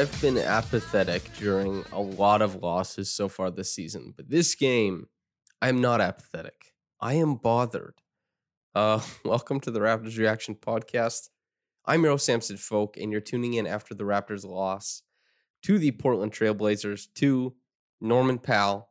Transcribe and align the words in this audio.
I've 0.00 0.22
been 0.22 0.38
apathetic 0.38 1.30
during 1.36 1.84
a 1.92 2.00
lot 2.00 2.40
of 2.40 2.62
losses 2.62 3.10
so 3.10 3.28
far 3.28 3.50
this 3.50 3.70
season, 3.70 4.14
but 4.16 4.30
this 4.30 4.54
game, 4.54 5.08
I'm 5.60 5.82
not 5.82 6.00
apathetic. 6.00 6.72
I 7.02 7.14
am 7.14 7.34
bothered. 7.34 7.96
Uh, 8.74 9.02
welcome 9.26 9.60
to 9.60 9.70
the 9.70 9.80
Raptors 9.80 10.16
Reaction 10.16 10.54
Podcast. 10.54 11.28
I'm 11.84 12.02
Earl 12.02 12.16
Samson 12.16 12.56
Folk, 12.56 12.96
and 12.96 13.12
you're 13.12 13.20
tuning 13.20 13.52
in 13.52 13.66
after 13.66 13.94
the 13.94 14.04
Raptors' 14.04 14.42
loss 14.42 15.02
to 15.64 15.78
the 15.78 15.90
Portland 15.90 16.32
Trailblazers, 16.32 17.12
to 17.16 17.54
Norman 18.00 18.38
Powell, 18.38 18.88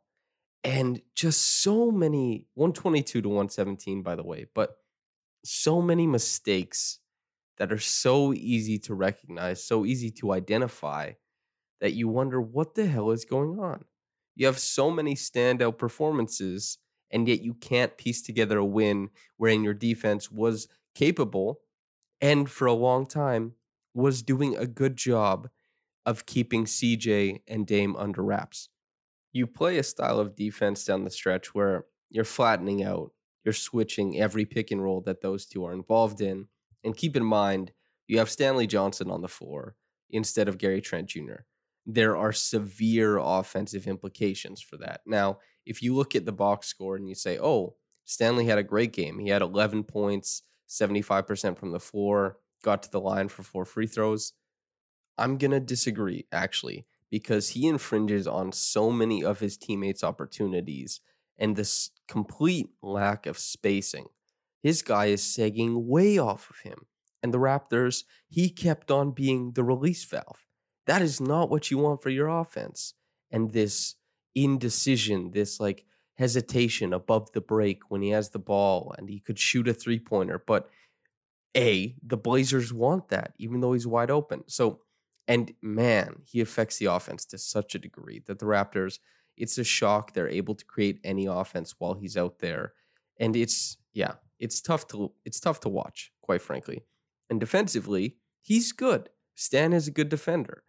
and 0.63 1.01
just 1.15 1.63
so 1.63 1.89
many 1.89 2.45
122 2.53 3.23
to 3.23 3.27
117, 3.27 4.03
by 4.03 4.15
the 4.15 4.23
way, 4.23 4.45
but 4.53 4.75
so 5.43 5.81
many 5.81 6.05
mistakes 6.05 6.98
that 7.59 7.71
are 7.71 7.77
so 7.77 8.33
easy 8.33 8.79
to 8.79 8.95
recognize, 8.95 9.63
so 9.63 9.85
easy 9.85 10.09
to 10.11 10.31
identify 10.31 11.11
that 11.81 11.93
you 11.93 12.07
wonder 12.07 12.41
what 12.41 12.75
the 12.75 12.87
hell 12.87 13.11
is 13.11 13.25
going 13.25 13.59
on. 13.59 13.85
You 14.35 14.45
have 14.45 14.59
so 14.59 14.89
many 14.89 15.15
standout 15.15 15.77
performances, 15.77 16.77
and 17.11 17.27
yet 17.27 17.41
you 17.41 17.53
can't 17.53 17.97
piece 17.97 18.21
together 18.21 18.57
a 18.57 18.65
win 18.65 19.09
wherein 19.37 19.63
your 19.63 19.73
defense 19.73 20.31
was 20.31 20.67
capable 20.95 21.61
and 22.21 22.49
for 22.49 22.65
a 22.65 22.73
long 22.73 23.05
time 23.05 23.53
was 23.93 24.21
doing 24.21 24.55
a 24.55 24.67
good 24.67 24.95
job 24.95 25.49
of 26.05 26.25
keeping 26.25 26.65
CJ 26.65 27.41
and 27.47 27.67
Dame 27.67 27.95
under 27.95 28.23
wraps. 28.23 28.69
You 29.31 29.47
play 29.47 29.77
a 29.77 29.83
style 29.83 30.19
of 30.19 30.35
defense 30.35 30.83
down 30.85 31.03
the 31.03 31.11
stretch 31.11 31.53
where 31.53 31.85
you're 32.09 32.23
flattening 32.25 32.83
out, 32.83 33.11
you're 33.43 33.53
switching 33.53 34.19
every 34.19 34.45
pick 34.45 34.71
and 34.71 34.81
roll 34.83 35.01
that 35.01 35.21
those 35.21 35.45
two 35.45 35.65
are 35.65 35.73
involved 35.73 36.21
in. 36.21 36.47
And 36.83 36.95
keep 36.95 37.15
in 37.15 37.25
mind, 37.25 37.71
you 38.07 38.17
have 38.19 38.29
Stanley 38.29 38.67
Johnson 38.67 39.11
on 39.11 39.21
the 39.21 39.27
floor 39.27 39.75
instead 40.09 40.47
of 40.47 40.57
Gary 40.57 40.81
Trent 40.81 41.07
Jr. 41.07 41.43
There 41.85 42.17
are 42.17 42.33
severe 42.33 43.17
offensive 43.17 43.87
implications 43.87 44.61
for 44.61 44.77
that. 44.77 45.01
Now, 45.05 45.39
if 45.65 45.83
you 45.83 45.95
look 45.95 46.15
at 46.15 46.25
the 46.25 46.31
box 46.31 46.67
score 46.67 46.95
and 46.95 47.07
you 47.07 47.15
say, 47.15 47.37
oh, 47.39 47.75
Stanley 48.05 48.45
had 48.45 48.57
a 48.57 48.63
great 48.63 48.91
game, 48.91 49.19
he 49.19 49.29
had 49.29 49.41
11 49.41 49.83
points, 49.83 50.43
75% 50.67 51.57
from 51.57 51.71
the 51.71 51.79
floor, 51.79 52.37
got 52.63 52.83
to 52.83 52.91
the 52.91 52.99
line 52.99 53.27
for 53.27 53.43
four 53.43 53.65
free 53.65 53.87
throws. 53.87 54.33
I'm 55.17 55.37
going 55.37 55.51
to 55.51 55.59
disagree, 55.59 56.25
actually, 56.31 56.85
because 57.11 57.49
he 57.49 57.67
infringes 57.67 58.27
on 58.27 58.51
so 58.51 58.91
many 58.91 59.23
of 59.23 59.39
his 59.39 59.57
teammates' 59.57 60.03
opportunities 60.03 61.01
and 61.37 61.55
this 61.55 61.91
complete 62.07 62.69
lack 62.81 63.25
of 63.25 63.37
spacing 63.37 64.05
his 64.61 64.81
guy 64.81 65.07
is 65.07 65.23
sagging 65.23 65.87
way 65.87 66.17
off 66.17 66.49
of 66.49 66.59
him. 66.59 66.85
And 67.21 67.33
the 67.33 67.37
Raptors, 67.37 68.03
he 68.27 68.49
kept 68.49 68.91
on 68.91 69.11
being 69.11 69.51
the 69.51 69.63
release 69.63 70.03
valve. 70.05 70.45
That 70.85 71.01
is 71.01 71.19
not 71.21 71.49
what 71.49 71.69
you 71.69 71.77
want 71.77 72.01
for 72.01 72.09
your 72.09 72.27
offense. 72.27 72.93
And 73.31 73.51
this 73.51 73.95
indecision, 74.35 75.31
this 75.31 75.59
like 75.59 75.85
hesitation 76.17 76.93
above 76.93 77.31
the 77.31 77.41
break 77.41 77.89
when 77.89 78.01
he 78.01 78.09
has 78.09 78.29
the 78.29 78.39
ball 78.39 78.93
and 78.97 79.09
he 79.09 79.19
could 79.19 79.39
shoot 79.39 79.67
a 79.67 79.73
three 79.73 79.99
pointer. 79.99 80.41
But 80.45 80.69
A, 81.55 81.95
the 82.03 82.17
Blazers 82.17 82.73
want 82.73 83.09
that, 83.09 83.33
even 83.37 83.61
though 83.61 83.73
he's 83.73 83.87
wide 83.87 84.11
open. 84.11 84.43
So, 84.47 84.81
and 85.27 85.53
man, 85.61 86.21
he 86.25 86.41
affects 86.41 86.77
the 86.77 86.87
offense 86.87 87.25
to 87.25 87.37
such 87.37 87.75
a 87.75 87.79
degree 87.79 88.21
that 88.25 88.39
the 88.39 88.45
Raptors, 88.45 88.99
it's 89.37 89.57
a 89.57 89.63
shock 89.63 90.13
they're 90.13 90.27
able 90.27 90.55
to 90.55 90.65
create 90.65 90.99
any 91.03 91.25
offense 91.25 91.75
while 91.77 91.93
he's 91.93 92.17
out 92.17 92.39
there. 92.39 92.73
And 93.19 93.35
it's, 93.35 93.77
yeah, 93.93 94.13
it's 94.39 94.61
tough 94.61 94.87
to 94.87 95.11
it's 95.25 95.39
tough 95.39 95.59
to 95.61 95.69
watch, 95.69 96.11
quite 96.21 96.41
frankly. 96.41 96.85
And 97.29 97.39
defensively, 97.39 98.15
he's 98.41 98.71
good. 98.71 99.09
Stan 99.35 99.73
is 99.73 99.87
a 99.87 99.91
good 99.91 100.09
defender. 100.09 100.63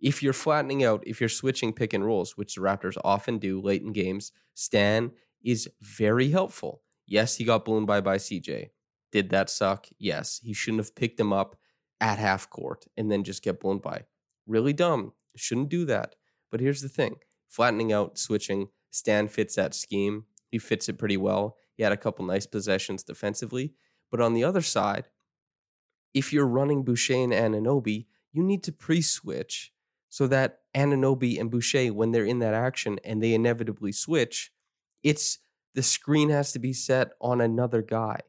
If 0.00 0.22
you're 0.22 0.32
flattening 0.32 0.84
out, 0.84 1.02
if 1.06 1.20
you're 1.20 1.28
switching 1.28 1.72
pick 1.72 1.92
and 1.92 2.04
rolls, 2.04 2.36
which 2.36 2.54
the 2.54 2.60
Raptors 2.60 2.96
often 3.04 3.38
do 3.38 3.60
late 3.60 3.82
in 3.82 3.92
games, 3.92 4.32
Stan 4.54 5.12
is 5.42 5.68
very 5.80 6.30
helpful. 6.30 6.82
Yes, 7.06 7.36
he 7.36 7.44
got 7.44 7.64
blown 7.64 7.86
by 7.86 8.00
by 8.00 8.16
CJ. 8.16 8.70
Did 9.12 9.30
that 9.30 9.48
suck? 9.50 9.86
Yes. 9.98 10.40
He 10.42 10.52
shouldn't 10.52 10.82
have 10.82 10.94
picked 10.94 11.20
him 11.20 11.32
up 11.32 11.56
at 12.00 12.18
half 12.18 12.50
court 12.50 12.84
and 12.96 13.10
then 13.10 13.24
just 13.24 13.42
get 13.42 13.60
blown 13.60 13.78
by. 13.78 14.02
Really 14.46 14.72
dumb. 14.72 15.12
Shouldn't 15.36 15.68
do 15.68 15.84
that. 15.86 16.16
But 16.50 16.60
here's 16.60 16.82
the 16.82 16.88
thing 16.88 17.16
flattening 17.48 17.92
out, 17.92 18.18
switching, 18.18 18.68
Stan 18.90 19.28
fits 19.28 19.54
that 19.54 19.74
scheme. 19.74 20.24
He 20.50 20.58
fits 20.58 20.88
it 20.88 20.98
pretty 20.98 21.16
well. 21.16 21.56
He 21.76 21.82
had 21.82 21.92
a 21.92 21.96
couple 21.96 22.24
nice 22.24 22.46
possessions 22.46 23.02
defensively. 23.02 23.74
But 24.10 24.20
on 24.20 24.34
the 24.34 24.44
other 24.44 24.62
side, 24.62 25.08
if 26.12 26.32
you're 26.32 26.46
running 26.46 26.84
Boucher 26.84 27.14
and 27.14 27.32
Anunoby, 27.32 28.06
you 28.32 28.42
need 28.42 28.62
to 28.64 28.72
pre 28.72 29.02
switch 29.02 29.72
so 30.08 30.26
that 30.28 30.60
Anunoby 30.74 31.40
and 31.40 31.50
Boucher, 31.50 31.92
when 31.92 32.12
they're 32.12 32.24
in 32.24 32.38
that 32.38 32.54
action 32.54 33.00
and 33.04 33.22
they 33.22 33.34
inevitably 33.34 33.92
switch, 33.92 34.52
it's 35.02 35.38
the 35.74 35.82
screen 35.82 36.30
has 36.30 36.52
to 36.52 36.58
be 36.58 36.72
set 36.72 37.10
on 37.20 37.40
another 37.40 37.82
guy. 37.82 38.20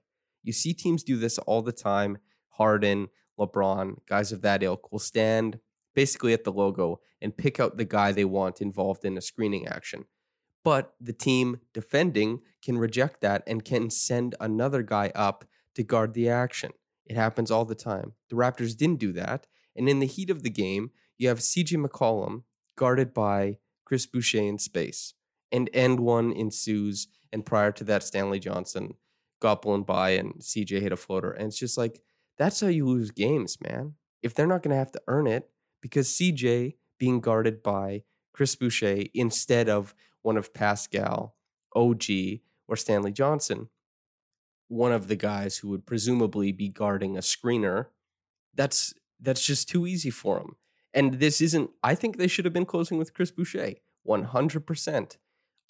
You 0.44 0.51
see 0.51 0.73
teams 0.73 1.03
do 1.03 1.17
this 1.17 1.38
all 1.39 1.61
the 1.61 1.72
time. 1.72 2.17
Harden, 2.50 3.09
LeBron, 3.39 3.97
guys 4.07 4.31
of 4.31 4.41
that 4.41 4.63
ilk 4.63 4.91
will 4.91 5.00
stand 5.00 5.59
basically 5.94 6.34
at 6.34 6.44
the 6.44 6.51
logo 6.51 7.00
and 7.22 7.38
pick 7.38 7.59
out 7.59 7.78
the 7.78 7.85
guy 7.85 8.11
they 8.11 8.25
want 8.25 8.61
involved 8.61 9.05
in 9.05 9.17
a 9.17 9.22
screening 9.22 9.67
action. 9.67 10.05
But 10.65 10.95
the 10.99 11.13
team 11.13 11.59
defending 11.73 12.41
can 12.63 12.79
reject 12.79 13.21
that 13.21 13.43
and 13.45 13.63
can 13.63 13.91
send 13.91 14.34
another 14.40 14.81
guy 14.81 15.11
up 15.13 15.45
to 15.75 15.84
guard 15.84 16.16
the 16.16 16.28
action. 16.28 16.72
It 17.05 17.16
happens 17.16 17.51
all 17.51 17.66
the 17.66 17.75
time. 17.75 18.13
The 18.29 18.35
Raptors 18.35 18.75
didn't 18.75 18.99
do 18.99 19.13
that. 19.13 19.45
And 19.75 19.87
in 19.87 19.99
the 19.99 20.07
heat 20.07 20.31
of 20.31 20.41
the 20.41 20.49
game, 20.49 20.90
you 21.19 21.28
have 21.28 21.37
CJ 21.37 21.85
McCollum 21.85 22.45
guarded 22.75 23.13
by 23.13 23.59
Chris 23.85 24.07
Boucher 24.07 24.40
in 24.40 24.57
space. 24.57 25.13
And 25.51 25.69
end 25.72 25.99
one 25.99 26.31
ensues. 26.31 27.09
And 27.31 27.45
prior 27.45 27.72
to 27.73 27.84
that, 27.84 28.01
Stanley 28.01 28.40
Johnson 28.40 28.95
got 29.40 29.61
blown 29.61 29.84
by 29.84 30.11
and 30.11 30.34
CJ 30.40 30.81
hit 30.81 30.91
a 30.91 30.97
floater. 30.97 31.31
And 31.31 31.49
it's 31.49 31.59
just 31.59 31.78
like, 31.78 32.01
that's 32.40 32.59
how 32.59 32.67
you 32.67 32.87
lose 32.87 33.11
games, 33.11 33.59
man. 33.61 33.93
If 34.23 34.34
they're 34.34 34.47
not 34.47 34.63
going 34.63 34.72
to 34.72 34.79
have 34.79 34.91
to 34.93 35.01
earn 35.07 35.28
it, 35.28 35.47
because 35.79 36.07
CJ 36.07 36.78
being 36.97 37.19
guarded 37.19 37.61
by 37.61 38.01
Chris 38.34 38.55
Boucher 38.55 39.03
instead 39.13 39.69
of 39.69 39.93
one 40.25 40.37
of 40.37 40.53
Pascal, 40.53 41.35
OG, 41.75 42.05
or 42.67 42.75
Stanley 42.75 43.11
Johnson, 43.11 43.69
one 44.67 44.91
of 44.91 45.07
the 45.07 45.16
guys 45.16 45.57
who 45.57 45.69
would 45.69 45.85
presumably 45.85 46.51
be 46.51 46.67
guarding 46.67 47.16
a 47.16 47.22
screener, 47.22 47.87
that's 48.55 48.93
that's 49.22 49.45
just 49.45 49.69
too 49.69 49.85
easy 49.85 50.09
for 50.09 50.39
him. 50.39 50.55
And 50.95 51.16
this 51.16 51.41
isn't 51.41 51.69
I 51.83 51.93
think 51.93 52.17
they 52.17 52.27
should 52.27 52.45
have 52.45 52.53
been 52.53 52.66
closing 52.66 52.97
with 52.97 53.13
Chris 53.13 53.29
Boucher 53.29 53.75
100%. 54.07 55.17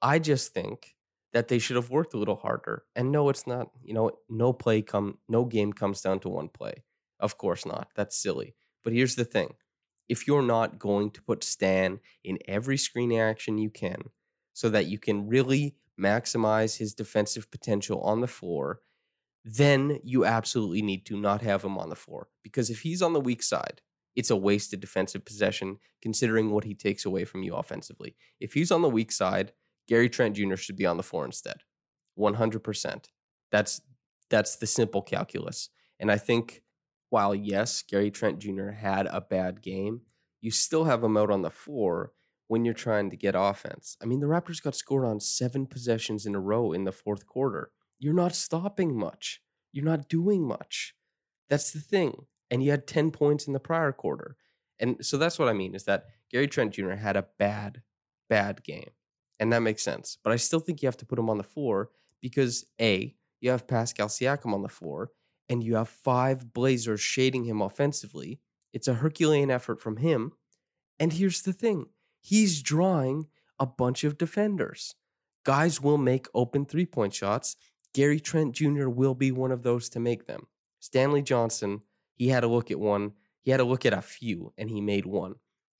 I 0.02 0.19
just 0.19 0.54
think 0.54 0.96
that 1.34 1.50
they 1.50 1.60
should 1.60 1.75
have 1.75 1.90
worked 1.90 2.13
a 2.13 2.18
little 2.18 2.38
harder. 2.38 2.86
And 2.96 3.12
no, 3.12 3.28
it's 3.28 3.46
not, 3.46 3.72
you 3.84 3.94
know, 3.94 4.12
no 4.30 4.54
play 4.54 4.81
come 4.81 5.18
no 5.28 5.44
game 5.44 5.74
comes 5.74 6.00
down 6.00 6.19
to 6.22 6.30
one 6.30 6.48
play. 6.48 6.86
Of 7.19 7.38
course 7.38 7.66
not. 7.66 7.90
That's 7.96 8.16
silly. 8.16 8.56
But 8.86 8.94
here's 8.94 9.16
the 9.16 9.25
thing. 9.25 9.56
If 10.08 10.28
you're 10.28 10.44
not 10.44 10.80
going 10.80 11.12
to 11.12 11.22
put 11.22 11.44
Stan 11.44 12.00
in 12.24 12.40
every 12.48 12.78
screen 12.78 13.12
action 13.12 13.58
you 13.58 13.69
can 13.69 14.12
so 14.56 14.69
that 14.69 14.88
you 14.88 14.98
can 14.98 15.28
really 15.28 15.75
maximize 16.00 16.78
his 16.78 16.94
defensive 16.94 17.52
potential 17.52 18.02
on 18.02 18.22
the 18.22 18.28
floor, 18.28 18.80
then 19.44 20.00
you 20.02 20.25
absolutely 20.25 20.81
need 20.81 21.06
to 21.06 21.19
not 21.19 21.42
have 21.42 21.63
him 21.63 21.78
on 21.78 21.90
the 21.90 21.96
floor. 21.96 22.30
Because 22.42 22.69
if 22.69 22.81
he's 22.81 23.02
on 23.02 23.12
the 23.12 23.19
weak 23.19 23.44
side, 23.44 23.81
it's 24.16 24.30
a 24.30 24.36
wasted 24.36 24.80
defensive 24.80 25.25
possession 25.25 25.78
considering 26.02 26.52
what 26.52 26.63
he 26.63 26.74
takes 26.74 27.04
away 27.04 27.25
from 27.25 27.44
you 27.44 27.54
offensively. 27.54 28.16
If 28.40 28.54
he's 28.54 28.72
on 28.72 28.81
the 28.81 28.90
weak 28.90 29.12
side, 29.12 29.52
Gary 29.90 30.10
Trent 30.10 30.38
Jr. 30.38 30.56
should 30.56 30.78
be 30.78 30.86
on 30.86 30.96
the 30.96 31.04
floor 31.04 31.25
instead. 31.25 31.58
100%. 32.18 33.06
That's 33.51 33.81
that's 34.30 34.56
the 34.56 34.68
simple 34.68 35.01
calculus. 35.01 35.69
And 36.00 36.10
I 36.10 36.18
think 36.18 36.63
while 37.10 37.36
yes, 37.36 37.84
Gary 37.84 38.10
Trent 38.10 38.40
Jr. 38.40 38.69
had 38.69 39.06
a 39.06 39.22
bad 39.22 39.62
game, 39.62 40.01
you 40.42 40.50
still 40.50 40.86
have 40.86 41.04
him 41.04 41.18
out 41.18 41.30
on 41.30 41.42
the 41.42 41.51
floor 41.51 42.13
when 42.48 42.66
you're 42.66 42.74
trying 42.74 43.10
to 43.10 43.18
get 43.18 43.36
offense. 43.36 43.98
I 44.02 44.06
mean, 44.06 44.20
the 44.20 44.28
Raptors 44.28 44.62
got 44.62 44.76
scored 44.76 45.06
on 45.06 45.20
7 45.20 45.66
possessions 45.66 46.26
in 46.26 46.36
a 46.36 46.40
row 46.40 46.72
in 46.72 46.84
the 46.84 46.92
fourth 46.92 47.26
quarter. 47.26 47.72
You're 48.00 48.14
not 48.14 48.36
stopping 48.36 48.98
much. 48.98 49.42
You're 49.72 49.86
not 49.86 50.10
doing 50.10 50.48
much. 50.48 50.94
That's 51.50 51.72
the 51.72 51.80
thing. 51.80 52.26
And 52.52 52.64
you 52.64 52.72
had 52.72 52.88
10 52.88 53.12
points 53.12 53.48
in 53.48 53.54
the 53.54 53.60
prior 53.60 53.92
quarter. 53.92 54.38
And 54.80 55.04
so 55.06 55.18
that's 55.18 55.40
what 55.40 55.48
I 55.48 55.54
mean 55.54 55.74
is 55.74 55.86
that 55.86 56.06
Gary 56.32 56.48
Trent 56.48 56.74
Jr. 56.74 56.92
had 56.92 57.16
a 57.16 57.28
bad 57.40 57.82
bad 58.28 58.64
game 58.64 58.90
and 59.40 59.52
that 59.52 59.62
makes 59.62 59.84
sense. 59.84 60.18
But 60.24 60.34
I 60.34 60.38
still 60.38 60.60
think 60.60 60.82
you 60.82 60.88
have 60.88 60.98
to 60.98 61.06
put 61.06 61.20
him 61.20 61.30
on 61.30 61.38
the 61.38 61.44
floor 61.44 61.90
because 62.22 62.66
A, 62.82 63.16
you 63.42 63.52
have 63.52 63.68
Pascal 63.68 64.08
Siakam 64.08 64.54
on 64.54 64.62
the 64.62 64.70
floor, 64.70 65.12
and 65.50 65.64
you 65.64 65.76
have 65.76 65.90
five 65.90 66.54
Blazers 66.54 67.02
shading 67.02 67.44
him 67.44 67.62
offensively. 67.62 68.40
It's 68.74 68.88
a 68.88 68.96
Herculean 68.96 69.52
effort 69.52 69.82
from 69.82 69.98
him. 69.98 70.32
And 71.00 71.14
here's 71.14 71.42
the 71.44 71.54
thing 71.54 71.88
he's 72.25 72.63
drawing 72.63 73.27
a 73.60 73.66
bunch 73.68 74.04
of 74.04 74.18
defenders. 74.18 74.95
Guys 75.44 75.80
will 75.80 76.00
make 76.00 76.27
open 76.33 76.66
three 76.66 76.86
point 76.86 77.13
shots. 77.13 77.56
Gary 77.94 78.19
Trent 78.19 78.54
Jr. 78.54 78.89
will 78.89 79.13
be 79.13 79.31
one 79.31 79.51
of 79.51 79.62
those 79.62 79.89
to 79.89 80.00
make 80.00 80.25
them. 80.25 80.48
Stanley 80.80 81.22
Johnson, 81.22 81.81
he 82.16 82.30
had 82.30 82.44
a 82.44 82.48
look 82.48 82.72
at 82.72 82.80
one. 82.80 83.13
He 83.42 83.51
had 83.51 83.60
a 83.60 83.63
look 83.66 83.86
at 83.86 83.94
a 83.94 84.01
few, 84.01 84.54
and 84.57 84.72
he 84.72 84.81
made 84.81 85.06
one. 85.06 85.36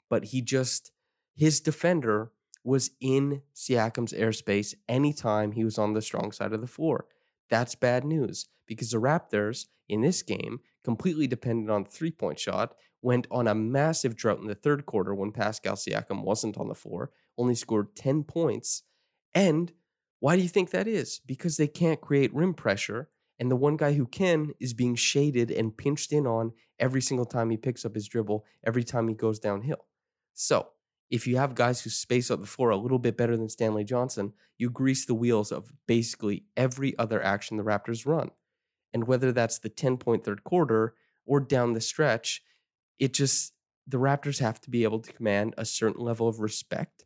But 0.07 0.25
he 0.25 0.42
just, 0.42 0.92
his 1.36 1.59
defender 1.59 2.31
was 2.63 2.92
in 3.01 3.42
Siakam's 3.56 4.13
airspace 4.13 4.75
anytime 4.88 5.51
he 5.51 5.63
was 5.63 5.80
on 5.80 5.94
the 5.94 6.01
strong 6.01 6.31
side 6.31 6.53
of 6.53 6.62
the 6.62 6.68
floor. 6.68 7.06
That's 7.50 7.74
bad 7.74 8.06
news 8.06 8.47
because 8.68 8.92
the 8.92 8.97
Raptors 8.97 9.65
in 9.89 10.01
this 10.01 10.21
game, 10.21 10.59
completely 10.83 11.27
dependent 11.27 11.69
on 11.69 11.86
three 11.86 12.12
point 12.12 12.39
shot, 12.39 12.75
went 13.06 13.28
on 13.30 13.48
a 13.48 13.54
massive 13.54 14.16
drought 14.16 14.40
in 14.40 14.48
the 14.48 14.56
third 14.56 14.88
quarter 14.88 15.13
when 15.13 15.31
Pascal 15.31 15.75
Siakam 15.75 16.24
wasn't 16.24 16.57
on 16.57 16.68
the 16.68 16.74
floor, 16.74 17.12
only 17.38 17.54
scored 17.54 17.96
10 17.96 18.24
points. 18.24 18.81
And 19.34 19.72
why 20.19 20.36
do 20.36 20.42
you 20.42 20.50
think 20.50 20.72
that 20.72 20.88
is? 20.88 21.22
Because 21.24 21.57
they 21.57 21.68
can't 21.68 22.02
create 22.02 22.34
rim 22.34 22.56
pressure. 22.56 23.10
And 23.38 23.52
the 23.52 23.56
one 23.56 23.78
guy 23.78 23.94
who 23.94 24.07
can 24.07 24.54
is 24.60 24.74
being 24.74 24.96
shaded 24.96 25.52
and 25.52 25.78
pinched 25.78 26.12
in 26.12 26.25
on 26.25 26.54
every 26.80 27.02
single 27.02 27.28
time 27.28 27.52
he 27.52 27.57
picks 27.57 27.86
up 27.86 27.94
his 27.94 28.07
dribble, 28.07 28.44
every 28.66 28.84
time 28.84 29.07
he 29.07 29.13
goes 29.13 29.38
downhill. 29.38 29.86
So 30.34 30.69
if 31.12 31.28
you 31.28 31.38
have 31.38 31.54
guys 31.54 31.81
who 31.81 31.92
space 31.92 32.31
out 32.31 32.42
the 32.42 32.48
floor 32.48 32.72
a 32.72 32.78
little 32.78 32.98
bit 32.98 33.18
better 33.18 33.38
than 33.38 33.50
Stanley 33.50 33.84
Johnson, 33.84 34.34
you 34.57 34.72
grease 34.72 35.06
the 35.06 35.13
wheels 35.13 35.52
of 35.52 35.72
basically 35.86 36.46
every 36.57 36.98
other 36.98 37.22
action 37.22 37.57
the 37.57 37.63
Raptors 37.63 38.07
run. 38.07 38.31
And 38.96 39.06
whether 39.06 39.31
that's 39.31 39.60
the 39.60 39.69
10 39.69 39.98
point 39.98 40.24
third 40.24 40.44
quarter 40.44 40.96
or 41.24 41.40
down 41.40 41.74
the 41.74 41.81
stretch, 41.81 42.42
it 43.00 43.13
just, 43.13 43.53
the 43.88 43.97
Raptors 43.97 44.39
have 44.39 44.59
to 44.62 44.69
be 44.69 44.83
able 44.83 45.00
to 45.00 45.13
command 45.13 45.53
a 45.57 45.65
certain 45.65 46.03
level 46.03 46.27
of 46.27 46.39
respect 46.39 47.06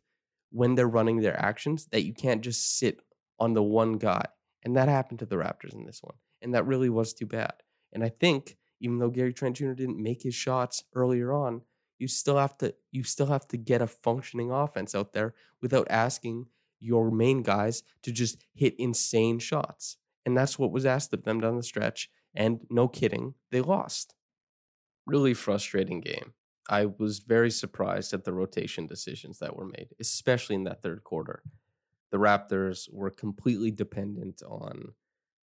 when 0.50 0.74
they're 0.74 0.88
running 0.88 1.20
their 1.20 1.38
actions 1.40 1.86
that 1.92 2.04
you 2.04 2.12
can't 2.12 2.42
just 2.42 2.78
sit 2.78 3.00
on 3.38 3.54
the 3.54 3.62
one 3.62 3.94
guy. 3.94 4.24
And 4.62 4.76
that 4.76 4.88
happened 4.88 5.20
to 5.20 5.26
the 5.26 5.36
Raptors 5.36 5.74
in 5.74 5.84
this 5.84 6.00
one. 6.02 6.16
And 6.42 6.54
that 6.54 6.66
really 6.66 6.88
was 6.88 7.12
too 7.12 7.26
bad. 7.26 7.54
And 7.92 8.04
I 8.04 8.08
think, 8.08 8.56
even 8.80 8.98
though 8.98 9.10
Gary 9.10 9.32
Trent 9.32 9.56
Jr. 9.56 9.72
didn't 9.72 10.02
make 10.02 10.22
his 10.22 10.34
shots 10.34 10.84
earlier 10.94 11.32
on, 11.32 11.62
you 11.98 12.08
still 12.08 12.38
have 12.38 12.56
to 12.58 12.74
you 12.90 13.04
still 13.04 13.26
have 13.26 13.46
to 13.48 13.58
get 13.58 13.82
a 13.82 13.86
functioning 13.86 14.50
offense 14.50 14.94
out 14.94 15.12
there 15.12 15.34
without 15.60 15.86
asking 15.90 16.46
your 16.78 17.10
main 17.10 17.42
guys 17.42 17.82
to 18.02 18.10
just 18.10 18.46
hit 18.54 18.74
insane 18.78 19.38
shots. 19.38 19.98
And 20.24 20.36
that's 20.36 20.58
what 20.58 20.72
was 20.72 20.86
asked 20.86 21.12
of 21.12 21.24
them 21.24 21.40
down 21.40 21.56
the 21.56 21.62
stretch. 21.62 22.08
And 22.34 22.60
no 22.70 22.88
kidding, 22.88 23.34
they 23.50 23.60
lost. 23.60 24.14
Really 25.10 25.34
frustrating 25.34 26.00
game. 26.00 26.32
I 26.68 26.86
was 26.86 27.18
very 27.18 27.50
surprised 27.50 28.12
at 28.14 28.24
the 28.24 28.32
rotation 28.32 28.86
decisions 28.86 29.38
that 29.40 29.56
were 29.56 29.66
made, 29.66 29.88
especially 29.98 30.54
in 30.54 30.64
that 30.64 30.82
third 30.82 31.02
quarter. 31.04 31.42
The 32.12 32.18
Raptors 32.18 32.92
were 32.92 33.10
completely 33.10 33.70
dependent 33.70 34.42
on 34.46 34.94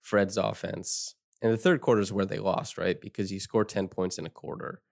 Fred's 0.01 0.37
offense. 0.37 1.15
And 1.41 1.53
the 1.53 1.57
third 1.59 1.81
quarter 1.81 2.01
is 2.01 2.13
where 2.13 2.25
they 2.25 2.39
lost, 2.39 2.79
right? 2.79 3.01
Because 3.01 3.33
you 3.33 3.39
score 3.39 3.65
10 3.65 3.89
points 3.89 4.19
in 4.19 4.27
a 4.27 4.31
quarter 4.31 4.83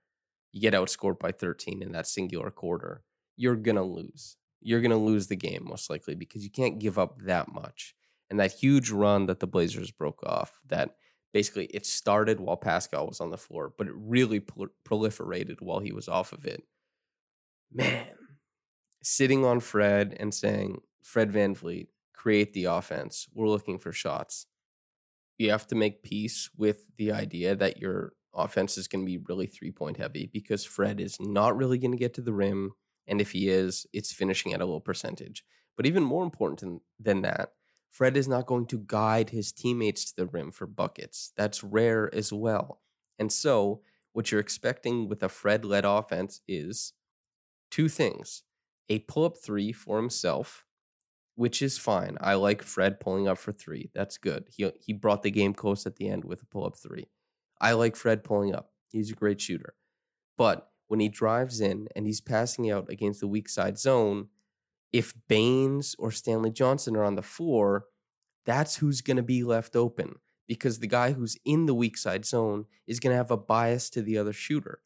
you 0.53 0.61
get 0.61 0.75
outscored 0.75 1.19
by 1.19 1.33
13 1.33 1.83
in 1.83 1.93
that 1.93 2.07
singular 2.07 2.51
quarter, 2.51 3.03
you're 3.37 3.57
going 3.57 3.77
to 3.77 3.83
lose. 3.83 4.37
You're 4.61 4.83
going 4.83 4.91
to 4.91 4.97
lose 4.97 5.27
the 5.27 5.37
game 5.37 5.67
most 5.69 5.91
likely 5.91 6.15
because 6.15 6.45
you 6.45 6.51
can't 6.51 6.79
give 6.79 6.99
up 6.99 7.21
that 7.23 7.53
much. 7.53 7.95
And 8.31 8.39
that 8.39 8.53
huge 8.53 8.91
run 8.91 9.27
that 9.27 9.41
the 9.41 9.47
Blazers 9.47 9.91
broke 9.91 10.23
off, 10.25 10.61
that 10.69 10.97
basically 11.33 11.67
it 11.67 11.87
started 11.87 12.41
while 12.41 12.57
Pascal 12.57 13.07
was 13.07 13.21
on 13.21 13.31
the 13.31 13.39
floor, 13.39 13.73
but 13.77 13.87
it 13.87 13.95
really 13.97 14.41
prol- 14.41 14.69
proliferated 14.85 15.61
while 15.61 15.81
he 15.81 15.93
was 15.93 16.09
off 16.09 16.33
of 16.33 16.45
it. 16.45 16.63
Man, 17.73 18.07
sitting 19.03 19.45
on 19.45 19.61
Fred 19.61 20.17
and 20.19 20.33
saying, 20.33 20.81
Fred 21.03 21.33
Van 21.33 21.55
VanVleet, 21.55 21.89
create 22.15 22.53
the 22.53 22.67
offense. 22.67 23.27
We're 23.35 23.49
looking 23.49 23.79
for 23.79 23.93
shots. 23.93 24.47
You 25.39 25.51
have 25.51 25.67
to 25.69 25.75
make 25.75 26.03
peace 26.03 26.51
with 26.57 26.87
the 26.97 27.13
idea 27.13 27.57
that 27.57 27.79
you're 27.79 28.13
offense 28.35 28.79
is 28.79 28.89
going 28.89 29.05
to 29.05 29.07
be 29.07 29.19
really 29.29 29.47
three 29.47 29.71
point 29.71 29.97
heavy 29.97 30.31
because 30.33 30.65
Fred 30.65 31.01
is 31.01 31.21
not 31.21 31.57
really 31.57 31.79
going 31.79 31.93
to 31.93 31.99
get 31.99 32.15
to 32.15 32.23
the 32.23 32.33
rim. 32.33 32.73
And 33.07 33.21
if 33.21 33.33
he 33.33 33.49
is, 33.49 33.87
it's 33.93 34.13
finishing 34.13 34.53
at 34.53 34.61
a 34.61 34.67
low 34.67 34.81
percentage. 34.81 35.45
But 35.77 35.87
even 35.87 36.03
more 36.03 36.25
important 36.25 36.83
than 37.01 37.23
that, 37.23 37.51
Fred 37.93 38.17
is 38.17 38.27
not 38.27 38.47
going 38.47 38.67
to 38.67 38.83
guide 38.87 39.31
his 39.31 39.53
teammates 39.53 40.07
to 40.07 40.17
the 40.17 40.27
rim 40.27 40.51
for 40.51 40.67
buckets. 40.67 41.33
That's 41.37 41.63
rare 41.63 42.13
as 42.15 42.33
well. 42.33 42.81
And 43.19 43.31
so, 43.31 43.83
what 44.15 44.33
you're 44.33 44.41
expecting 44.41 45.09
with 45.09 45.23
a 45.23 45.29
Fred 45.29 45.65
led 45.65 45.85
offense 45.85 46.41
is 46.49 46.95
two 47.71 47.89
things 47.89 48.43
a 48.89 49.01
pull 49.01 49.25
up 49.25 49.37
three 49.37 49.73
for 49.73 49.99
himself, 49.99 50.65
which 51.35 51.61
is 51.61 51.79
fine. 51.79 52.17
I 52.21 52.35
like 52.35 52.63
Fred 52.63 52.99
pulling 52.99 53.29
up 53.29 53.39
for 53.39 53.53
three. 53.53 53.91
That's 53.95 54.17
good. 54.17 54.49
He, 54.51 54.71
he 54.81 54.95
brought 54.95 55.23
the 55.23 55.31
game 55.31 55.53
close 55.53 55.87
at 55.87 55.97
the 55.97 56.09
end 56.09 56.25
with 56.25 56.43
a 56.43 56.47
pull 56.47 56.67
up 56.67 56.77
three. 56.77 57.09
I 57.61 57.73
like 57.73 57.95
Fred 57.95 58.25
pulling 58.25 58.55
up. 58.55 58.73
He's 58.89 59.11
a 59.11 59.15
great 59.15 59.41
shooter. 59.41 59.75
But 60.37 60.69
when 60.89 61.01
he 61.01 61.09
drives 61.09 61.61
in 61.61 61.89
and 61.95 62.07
he's 62.07 62.21
passing 62.21 62.71
out 62.71 62.91
against 62.91 63.21
the 63.21 63.29
weak 63.29 63.49
side 63.49 63.79
zone, 63.79 64.29
if 64.93 65.15
Baynes 65.29 65.97
or 65.99 66.11
Stanley 66.11 66.51
Johnson 66.51 66.97
are 66.97 67.05
on 67.05 67.17
the 67.17 67.23
floor, 67.23 67.87
that's 68.45 68.77
who's 68.77 69.01
going 69.01 69.17
to 69.17 69.23
be 69.23 69.43
left 69.43 69.75
open 69.77 70.17
because 70.47 70.79
the 70.79 70.87
guy 70.87 71.13
who's 71.13 71.37
in 71.45 71.67
the 71.67 71.75
weak 71.75 71.97
side 71.97 72.25
zone 72.25 72.67
is 72.87 73.01
going 73.01 73.13
to 73.13 73.17
have 73.17 73.31
a 73.31 73.37
bias 73.37 73.89
to 73.91 74.03
the 74.03 74.19
other 74.19 74.33
shooter. 74.33 74.81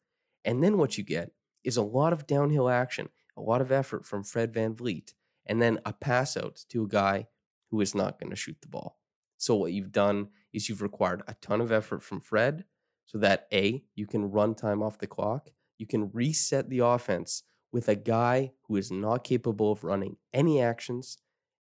And 0.45 0.63
then 0.63 0.77
what 0.77 0.97
you 0.97 1.03
get 1.03 1.31
is 1.63 1.75
a 1.75 1.81
lot 1.81 2.13
of 2.13 2.27
downhill 2.27 2.69
action, 2.69 3.09
a 3.35 3.41
lot 3.41 3.61
of 3.61 3.71
effort 3.71 4.05
from 4.05 4.23
Fred 4.23 4.53
Van 4.53 4.73
VanVleet, 4.75 5.13
and 5.45 5.61
then 5.61 5.79
a 5.85 5.91
pass 5.91 6.37
out 6.37 6.63
to 6.69 6.83
a 6.83 6.87
guy 6.87 7.27
who 7.69 7.81
is 7.81 7.93
not 7.93 8.19
going 8.19 8.29
to 8.29 8.35
shoot 8.35 8.57
the 8.61 8.67
ball. 8.69 8.99
So 9.37 9.55
what 9.55 9.73
you've 9.73 9.91
done 9.91 10.29
is 10.53 10.69
you've 10.69 10.81
required 10.81 11.23
a 11.27 11.35
ton 11.41 11.59
of 11.59 11.71
effort 11.71 12.01
from 12.01 12.21
Fred 12.21 12.63
so 13.05 13.17
that 13.17 13.47
A, 13.51 13.83
you 13.95 14.07
can 14.07 14.31
run 14.31 14.55
time 14.55 14.81
off 14.81 14.99
the 14.99 15.07
clock, 15.07 15.49
you 15.77 15.85
can 15.85 16.11
reset 16.13 16.69
the 16.69 16.79
offense 16.79 17.43
with 17.71 17.89
a 17.89 17.95
guy 17.95 18.51
who 18.67 18.75
is 18.75 18.91
not 18.91 19.23
capable 19.23 19.71
of 19.71 19.83
running 19.83 20.17
any 20.33 20.61
actions, 20.61 21.17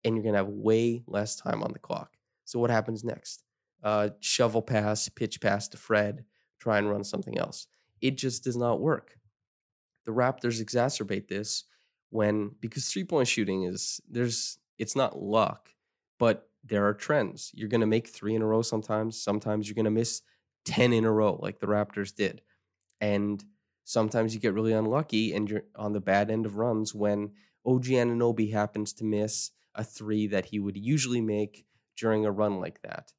and 0.03 0.15
you're 0.15 0.23
going 0.23 0.33
to 0.33 0.39
have 0.39 0.47
way 0.47 1.03
less 1.07 1.35
time 1.35 1.63
on 1.63 1.73
the 1.73 1.79
clock. 1.79 2.17
So 2.45 2.59
what 2.59 2.69
happens 2.69 3.03
next? 3.03 3.43
Uh, 3.83 4.09
shovel 4.19 4.61
pass, 4.61 5.09
pitch 5.09 5.41
pass 5.41 5.67
to 5.69 5.77
Fred, 5.77 6.25
try 6.59 6.77
and 6.77 6.89
run 6.89 7.03
something 7.03 7.37
else. 7.37 7.67
It 8.01 8.17
just 8.17 8.43
does 8.43 8.57
not 8.57 8.81
work. 8.81 9.17
The 10.05 10.11
Raptors 10.11 10.63
exacerbate 10.63 11.27
this 11.27 11.65
when 12.09 12.51
because 12.59 12.87
three 12.87 13.03
point 13.03 13.27
shooting 13.27 13.63
is 13.63 14.01
there's 14.09 14.57
it's 14.77 14.95
not 14.95 15.21
luck, 15.21 15.69
but 16.19 16.49
there 16.63 16.87
are 16.87 16.93
trends. 16.93 17.51
You're 17.53 17.69
going 17.69 17.81
to 17.81 17.87
make 17.87 18.07
three 18.07 18.35
in 18.35 18.41
a 18.41 18.47
row 18.47 18.61
sometimes. 18.61 19.21
Sometimes 19.21 19.67
you're 19.67 19.75
going 19.75 19.85
to 19.85 19.91
miss 19.91 20.21
10 20.65 20.93
in 20.93 21.05
a 21.05 21.11
row, 21.11 21.39
like 21.41 21.59
the 21.59 21.67
Raptors 21.67 22.13
did. 22.13 22.41
And 22.99 23.43
sometimes 23.83 24.33
you 24.33 24.39
get 24.39 24.53
really 24.53 24.73
unlucky 24.73 25.33
and 25.33 25.49
you're 25.49 25.63
on 25.75 25.93
the 25.93 25.99
bad 25.99 26.29
end 26.29 26.45
of 26.45 26.57
runs 26.57 26.93
when 26.93 27.31
OG 27.65 27.85
Anunoby 27.85 28.51
happens 28.51 28.93
to 28.93 29.03
miss 29.03 29.51
a 29.75 29.83
three 29.83 30.27
that 30.27 30.45
he 30.45 30.59
would 30.59 30.77
usually 30.77 31.21
make 31.21 31.65
during 31.97 32.25
a 32.25 32.31
run 32.31 32.59
like 32.59 32.81
that. 32.81 33.13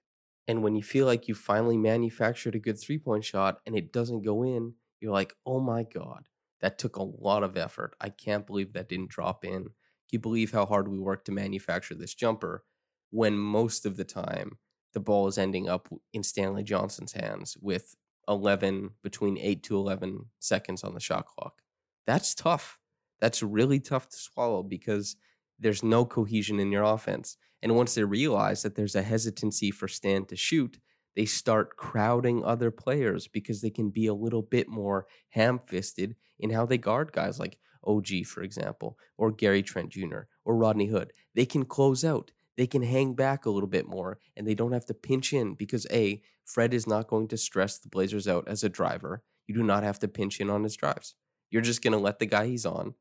And 0.48 0.62
when 0.62 0.74
you 0.74 0.82
feel 0.82 1.06
like 1.06 1.28
you 1.28 1.34
finally 1.34 1.76
manufactured 1.76 2.54
a 2.54 2.60
good 2.60 2.78
three 2.78 2.98
point 2.98 3.24
shot 3.24 3.60
and 3.66 3.76
it 3.76 3.92
doesn't 3.92 4.24
go 4.24 4.42
in, 4.42 4.74
you're 5.00 5.12
like, 5.12 5.34
oh 5.46 5.60
my 5.60 5.84
God, 5.84 6.28
that 6.60 6.78
took 6.78 6.96
a 6.96 7.02
lot 7.02 7.42
of 7.42 7.56
effort. 7.56 7.94
I 8.00 8.08
can't 8.08 8.46
believe 8.46 8.72
that 8.72 8.88
didn't 8.88 9.10
drop 9.10 9.44
in. 9.44 9.62
Can 9.62 9.70
you 10.10 10.18
believe 10.18 10.52
how 10.52 10.66
hard 10.66 10.88
we 10.88 10.98
worked 10.98 11.26
to 11.26 11.32
manufacture 11.32 11.94
this 11.94 12.14
jumper 12.14 12.64
when 13.10 13.38
most 13.38 13.86
of 13.86 13.96
the 13.96 14.04
time 14.04 14.58
the 14.92 15.00
ball 15.00 15.26
is 15.26 15.38
ending 15.38 15.68
up 15.68 15.88
in 16.12 16.22
Stanley 16.22 16.62
Johnson's 16.62 17.12
hands 17.12 17.56
with 17.60 17.94
11 18.28 18.90
between 19.02 19.38
8 19.38 19.62
to 19.64 19.76
11 19.76 20.26
seconds 20.38 20.84
on 20.84 20.94
the 20.94 21.00
shot 21.00 21.26
clock. 21.26 21.62
That's 22.06 22.34
tough. 22.34 22.78
That's 23.20 23.42
really 23.42 23.80
tough 23.80 24.08
to 24.08 24.16
swallow 24.16 24.62
because 24.62 25.16
there's 25.58 25.82
no 25.82 26.04
cohesion 26.04 26.58
in 26.58 26.72
your 26.72 26.82
offense. 26.82 27.36
And 27.62 27.76
once 27.76 27.94
they 27.94 28.04
realize 28.04 28.62
that 28.62 28.74
there's 28.74 28.96
a 28.96 29.02
hesitancy 29.02 29.70
for 29.70 29.86
Stan 29.86 30.24
to 30.26 30.36
shoot, 30.36 30.78
they 31.14 31.26
start 31.26 31.76
crowding 31.76 32.44
other 32.44 32.70
players 32.70 33.28
because 33.28 33.60
they 33.60 33.70
can 33.70 33.90
be 33.90 34.06
a 34.06 34.14
little 34.14 34.42
bit 34.42 34.68
more 34.68 35.06
ham 35.30 35.60
fisted 35.66 36.16
in 36.38 36.50
how 36.50 36.66
they 36.66 36.78
guard 36.78 37.12
guys 37.12 37.38
like 37.38 37.58
OG, 37.84 38.26
for 38.26 38.42
example, 38.42 38.98
or 39.18 39.30
Gary 39.30 39.62
Trent 39.62 39.90
Jr., 39.90 40.22
or 40.44 40.56
Rodney 40.56 40.86
Hood. 40.86 41.12
They 41.34 41.46
can 41.46 41.64
close 41.64 42.04
out, 42.04 42.32
they 42.56 42.66
can 42.66 42.82
hang 42.82 43.14
back 43.14 43.46
a 43.46 43.50
little 43.50 43.68
bit 43.68 43.86
more, 43.86 44.18
and 44.36 44.46
they 44.46 44.54
don't 44.54 44.72
have 44.72 44.86
to 44.86 44.94
pinch 44.94 45.32
in 45.32 45.54
because 45.54 45.86
A, 45.90 46.20
Fred 46.44 46.74
is 46.74 46.86
not 46.86 47.08
going 47.08 47.28
to 47.28 47.36
stress 47.36 47.78
the 47.78 47.88
Blazers 47.88 48.28
out 48.28 48.46
as 48.48 48.62
a 48.62 48.68
driver. 48.68 49.22
You 49.46 49.54
do 49.54 49.62
not 49.62 49.82
have 49.82 49.98
to 50.00 50.08
pinch 50.08 50.40
in 50.40 50.50
on 50.50 50.64
his 50.64 50.76
drives. 50.76 51.14
You're 51.50 51.62
just 51.62 51.82
going 51.82 51.92
to 51.92 51.98
let 51.98 52.18
the 52.18 52.26
guy 52.26 52.46
he's 52.46 52.66
on 52.66 52.94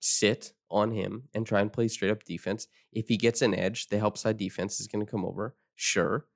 sit 0.00 0.52
on 0.70 0.90
him 0.90 1.28
and 1.32 1.46
try 1.46 1.60
and 1.60 1.72
play 1.72 1.88
straight 1.88 2.10
up 2.10 2.24
defense. 2.24 2.66
If 2.92 3.08
he 3.08 3.16
gets 3.16 3.40
an 3.40 3.54
edge, 3.54 3.88
the 3.88 3.98
help 3.98 4.18
side 4.18 4.36
defense 4.36 4.80
is 4.80 4.88
going 4.88 5.04
to 5.04 5.10
come 5.10 5.24
over. 5.24 5.54
Sure. 5.74 6.26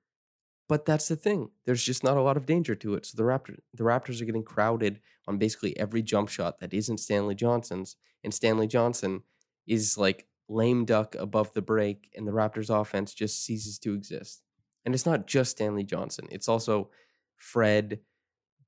But 0.69 0.85
that's 0.85 1.07
the 1.07 1.15
thing. 1.15 1.49
There's 1.65 1.83
just 1.83 2.03
not 2.03 2.17
a 2.17 2.21
lot 2.21 2.37
of 2.37 2.45
danger 2.45 2.75
to 2.75 2.95
it. 2.95 3.05
So 3.05 3.15
the 3.15 3.23
Raptors, 3.23 3.59
the 3.73 3.83
Raptors 3.83 4.21
are 4.21 4.25
getting 4.25 4.43
crowded 4.43 4.99
on 5.27 5.37
basically 5.37 5.77
every 5.77 6.01
jump 6.01 6.29
shot 6.29 6.59
that 6.59 6.73
isn't 6.73 6.99
Stanley 6.99 7.35
Johnson's, 7.35 7.95
and 8.23 8.33
Stanley 8.33 8.67
Johnson 8.67 9.23
is 9.65 9.97
like 9.97 10.27
lame 10.49 10.85
duck 10.85 11.15
above 11.15 11.53
the 11.53 11.61
break, 11.61 12.09
and 12.15 12.27
the 12.27 12.31
Raptors 12.31 12.69
offense 12.69 13.13
just 13.13 13.43
ceases 13.43 13.79
to 13.79 13.93
exist. 13.93 14.43
And 14.85 14.93
it's 14.93 15.05
not 15.05 15.27
just 15.27 15.51
Stanley 15.51 15.83
Johnson. 15.83 16.27
It's 16.31 16.47
also 16.47 16.89
Fred 17.35 17.99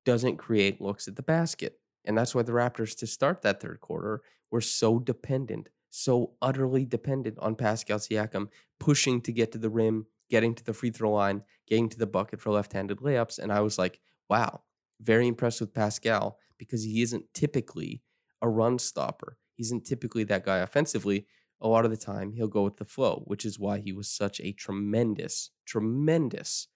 doesn't 0.06 0.38
create 0.38 0.82
looks 0.82 1.08
at 1.08 1.16
the 1.16 1.24
basket. 1.24 1.80
And 2.06 2.18
that's 2.18 2.34
why 2.34 2.44
the 2.44 2.52
Raptors 2.52 2.98
to 2.98 3.08
start 3.08 3.42
that 3.42 3.62
third 3.62 3.80
quarter 3.82 4.22
were 4.52 4.62
so 4.62 5.00
dependent, 5.00 5.70
so 5.90 6.34
utterly 6.42 6.86
dependent 6.86 7.38
on 7.40 7.56
Pascal 7.56 8.00
Siakam 8.00 8.48
pushing 8.80 9.22
to 9.22 9.32
get 9.32 9.52
to 9.52 9.58
the 9.58 9.70
rim, 9.70 10.08
getting 10.30 10.56
to 10.56 10.64
the 10.64 10.74
free 10.74 10.90
throw 10.90 11.12
line, 11.12 11.44
getting 11.68 11.90
to 11.90 11.98
the 11.98 12.08
bucket 12.08 12.42
for 12.42 12.52
left-handed 12.52 13.00
layups. 13.00 13.40
And 13.40 13.52
I 13.52 13.62
was 13.62 13.78
like, 13.78 14.00
wow, 14.30 14.62
very 15.02 15.28
impressed 15.28 15.62
with 15.62 15.74
Pascal 15.74 16.38
because 16.58 16.84
he 16.84 17.02
isn't 17.02 17.26
typically 17.34 18.02
a 18.42 18.50
run 18.50 18.80
stopper. 18.80 19.38
He 19.56 19.64
isn't 19.64 19.86
typically 19.86 20.24
that 20.26 20.46
guy 20.46 20.58
offensively. 20.58 21.28
A 21.62 21.68
lot 21.68 21.86
of 21.86 21.92
the 21.92 21.98
time, 21.98 22.34
he'll 22.34 22.48
go 22.48 22.64
with 22.64 22.78
the 22.78 22.86
flow, 22.86 23.24
which 23.26 23.46
is 23.46 23.60
why 23.60 23.80
he 23.80 23.92
was 23.92 24.10
such 24.10 24.40
a 24.40 24.54
tremendous, 24.54 25.52
tremendous 25.66 26.68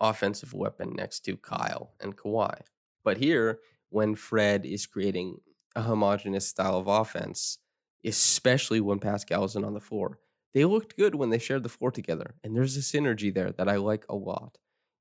offensive 0.00 0.54
weapon 0.54 0.92
next 0.96 1.20
to 1.20 1.36
Kyle 1.36 1.94
and 2.00 2.16
Kawhi. 2.16 2.60
But 3.04 3.18
here, 3.18 3.60
when 3.90 4.14
Fred 4.14 4.66
is 4.66 4.86
creating 4.86 5.38
a 5.74 5.82
homogenous 5.82 6.46
style 6.46 6.76
of 6.76 6.88
offense, 6.88 7.58
especially 8.04 8.80
when 8.80 8.98
Pascal 8.98 9.44
isn't 9.44 9.64
on 9.64 9.74
the 9.74 9.80
floor. 9.80 10.18
They 10.54 10.64
looked 10.64 10.96
good 10.96 11.14
when 11.14 11.30
they 11.30 11.38
shared 11.38 11.62
the 11.62 11.68
floor 11.68 11.90
together, 11.90 12.34
and 12.42 12.56
there's 12.56 12.76
a 12.76 12.80
synergy 12.80 13.32
there 13.32 13.52
that 13.52 13.68
I 13.68 13.76
like 13.76 14.04
a 14.08 14.16
lot. 14.16 14.58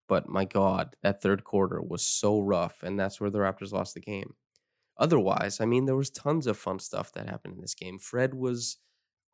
But 0.08 0.30
my 0.30 0.46
God, 0.46 0.96
that 1.02 1.22
third 1.22 1.44
quarter 1.44 1.82
was 1.82 2.02
so 2.02 2.40
rough, 2.40 2.84
and 2.84 3.00
that's 3.00 3.20
where 3.20 3.30
the 3.30 3.40
Raptors 3.40 3.72
lost 3.72 3.94
the 3.94 4.02
game. 4.02 4.36
Otherwise, 4.98 5.60
I 5.60 5.66
mean, 5.66 5.86
there 5.86 5.96
was 5.96 6.10
tons 6.10 6.48
of 6.48 6.58
fun 6.58 6.80
stuff 6.80 7.12
that 7.14 7.30
happened 7.30 7.56
in 7.56 7.62
this 7.62 7.76
game. 7.76 8.00
Fred 8.00 8.34
was 8.34 8.78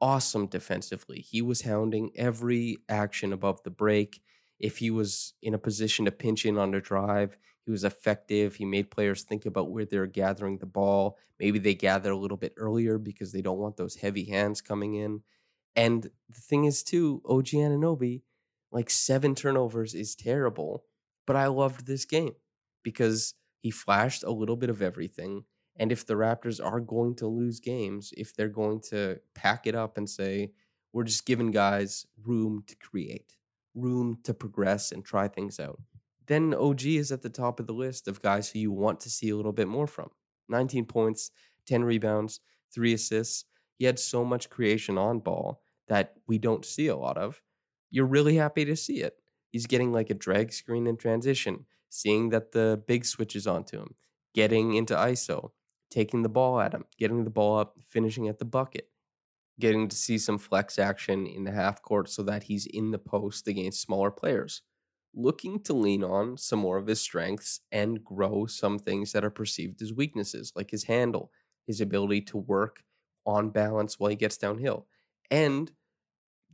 awesome 0.03 0.47
defensively. 0.47 1.21
He 1.21 1.41
was 1.41 1.61
hounding 1.61 2.11
every 2.17 2.79
action 2.89 3.31
above 3.31 3.63
the 3.63 3.69
break. 3.71 4.21
If 4.59 4.79
he 4.79 4.91
was 4.91 5.33
in 5.41 5.53
a 5.53 5.57
position 5.57 6.03
to 6.03 6.11
pinch 6.11 6.45
in 6.45 6.57
on 6.57 6.73
a 6.73 6.81
drive, 6.81 7.37
he 7.65 7.71
was 7.71 7.85
effective. 7.85 8.55
He 8.55 8.65
made 8.65 8.91
players 8.91 9.23
think 9.23 9.45
about 9.45 9.71
where 9.71 9.85
they're 9.85 10.05
gathering 10.05 10.57
the 10.57 10.65
ball. 10.65 11.17
Maybe 11.39 11.57
they 11.57 11.73
gather 11.73 12.11
a 12.11 12.17
little 12.17 12.35
bit 12.35 12.53
earlier 12.57 12.97
because 12.97 13.31
they 13.31 13.41
don't 13.41 13.59
want 13.59 13.77
those 13.77 13.95
heavy 13.95 14.25
hands 14.25 14.59
coming 14.61 14.95
in. 14.95 15.21
And 15.73 16.03
the 16.03 16.41
thing 16.41 16.65
is, 16.65 16.83
too, 16.83 17.21
OG 17.25 17.45
Anunoby, 17.47 18.23
like 18.73 18.89
seven 18.89 19.35
turnovers 19.35 19.93
is 19.93 20.15
terrible. 20.15 20.83
But 21.25 21.37
I 21.37 21.47
loved 21.47 21.87
this 21.87 22.03
game 22.03 22.35
because 22.83 23.35
he 23.61 23.71
flashed 23.71 24.23
a 24.23 24.31
little 24.31 24.57
bit 24.57 24.69
of 24.69 24.81
everything. 24.81 25.45
And 25.77 25.91
if 25.91 26.05
the 26.05 26.13
Raptors 26.13 26.63
are 26.63 26.79
going 26.79 27.15
to 27.15 27.27
lose 27.27 27.59
games, 27.59 28.13
if 28.15 28.35
they're 28.35 28.47
going 28.47 28.81
to 28.89 29.19
pack 29.33 29.65
it 29.65 29.75
up 29.75 29.97
and 29.97 30.09
say, 30.09 30.51
we're 30.91 31.03
just 31.03 31.25
giving 31.25 31.51
guys 31.51 32.05
room 32.23 32.63
to 32.67 32.75
create, 32.75 33.35
room 33.73 34.19
to 34.23 34.33
progress 34.33 34.91
and 34.91 35.03
try 35.03 35.27
things 35.27 35.59
out, 35.59 35.81
then 36.27 36.53
OG 36.53 36.85
is 36.85 37.11
at 37.11 37.21
the 37.21 37.29
top 37.29 37.59
of 37.59 37.67
the 37.67 37.73
list 37.73 38.07
of 38.07 38.21
guys 38.21 38.49
who 38.49 38.59
you 38.59 38.71
want 38.71 38.99
to 39.01 39.09
see 39.09 39.29
a 39.29 39.35
little 39.35 39.51
bit 39.51 39.67
more 39.67 39.87
from. 39.87 40.09
19 40.49 40.85
points, 40.85 41.31
10 41.65 41.83
rebounds, 41.83 42.39
three 42.73 42.93
assists. 42.93 43.45
He 43.77 43.85
had 43.85 43.99
so 43.99 44.23
much 44.23 44.49
creation 44.49 44.97
on 44.97 45.19
ball 45.19 45.63
that 45.87 46.13
we 46.27 46.37
don't 46.37 46.65
see 46.65 46.87
a 46.87 46.95
lot 46.95 47.17
of. 47.17 47.41
You're 47.89 48.05
really 48.05 48.35
happy 48.35 48.63
to 48.65 48.75
see 48.75 49.01
it. 49.01 49.15
He's 49.51 49.67
getting 49.67 49.91
like 49.91 50.09
a 50.09 50.15
drag 50.15 50.53
screen 50.53 50.87
in 50.87 50.97
transition, 50.97 51.65
seeing 51.89 52.29
that 52.29 52.51
the 52.51 52.81
big 52.87 53.05
switches 53.05 53.45
onto 53.45 53.79
him, 53.79 53.95
getting 54.33 54.73
into 54.73 54.95
ISO, 54.95 55.51
taking 55.93 56.23
the 56.23 56.29
ball 56.29 56.59
at 56.59 56.73
him, 56.73 56.85
getting 56.97 57.23
the 57.23 57.29
ball 57.29 57.59
up, 57.59 57.77
finishing 57.87 58.27
at 58.27 58.39
the 58.39 58.45
bucket, 58.45 58.89
getting 59.59 59.87
to 59.87 59.95
see 59.95 60.17
some 60.17 60.37
flex 60.37 60.79
action 60.79 61.27
in 61.27 61.43
the 61.43 61.51
half 61.51 61.81
court 61.81 62.09
so 62.09 62.23
that 62.23 62.43
he's 62.43 62.65
in 62.65 62.91
the 62.91 62.97
post 62.97 63.47
against 63.47 63.81
smaller 63.81 64.11
players 64.11 64.61
looking 65.13 65.59
to 65.61 65.73
lean 65.73 66.03
on 66.03 66.37
some 66.37 66.59
more 66.59 66.77
of 66.77 66.87
his 66.87 67.01
strengths 67.01 67.61
and 67.71 68.03
grow 68.03 68.45
some 68.45 68.79
things 68.79 69.11
that 69.11 69.23
are 69.23 69.29
perceived 69.29 69.81
as 69.81 69.93
weaknesses, 69.93 70.51
like 70.55 70.71
his 70.71 70.85
handle, 70.85 71.31
his 71.67 71.81
ability 71.81 72.21
to 72.21 72.37
work 72.37 72.83
on 73.25 73.49
balance 73.49 73.99
while 73.99 74.09
he 74.09 74.15
gets 74.15 74.37
downhill, 74.37 74.87
and 75.29 75.71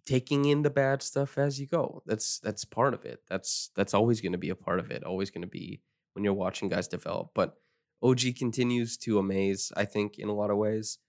taking 0.05 0.45
in 0.45 0.61
the 0.61 0.69
bad 0.69 1.01
stuff 1.01 1.37
as 1.37 1.59
you 1.59 1.67
go. 1.67 2.03
That's 2.05 2.39
that's 2.39 2.65
part 2.65 2.93
of 2.93 3.05
it. 3.05 3.21
That's 3.29 3.71
that's 3.75 3.93
always 3.93 4.21
going 4.21 4.33
to 4.33 4.37
be 4.37 4.49
a 4.49 4.55
part 4.55 4.79
of 4.79 4.91
it. 4.91 5.03
Always 5.03 5.31
going 5.31 5.41
to 5.41 5.47
be 5.47 5.81
when 6.13 6.23
you're 6.23 6.33
watching 6.33 6.69
guys 6.69 6.87
develop. 6.87 7.31
But 7.33 7.55
OG 8.01 8.19
continues 8.37 8.97
to 8.97 9.19
amaze. 9.19 9.71
I 9.75 9.85
think 9.85 10.19
in 10.19 10.29
a 10.29 10.33
lot 10.33 10.51
of 10.51 10.57
ways, 10.57 10.99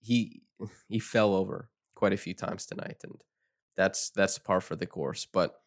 he 0.00 0.42
he 0.88 0.98
fell 0.98 1.34
over 1.34 1.70
quite 1.94 2.12
a 2.12 2.18
few 2.18 2.34
times 2.34 2.66
tonight, 2.66 2.98
and 3.04 3.20
that's 3.76 4.10
that's 4.10 4.38
par 4.38 4.60
for 4.60 4.76
the 4.76 4.86
course. 4.86 5.26
But 5.26 5.60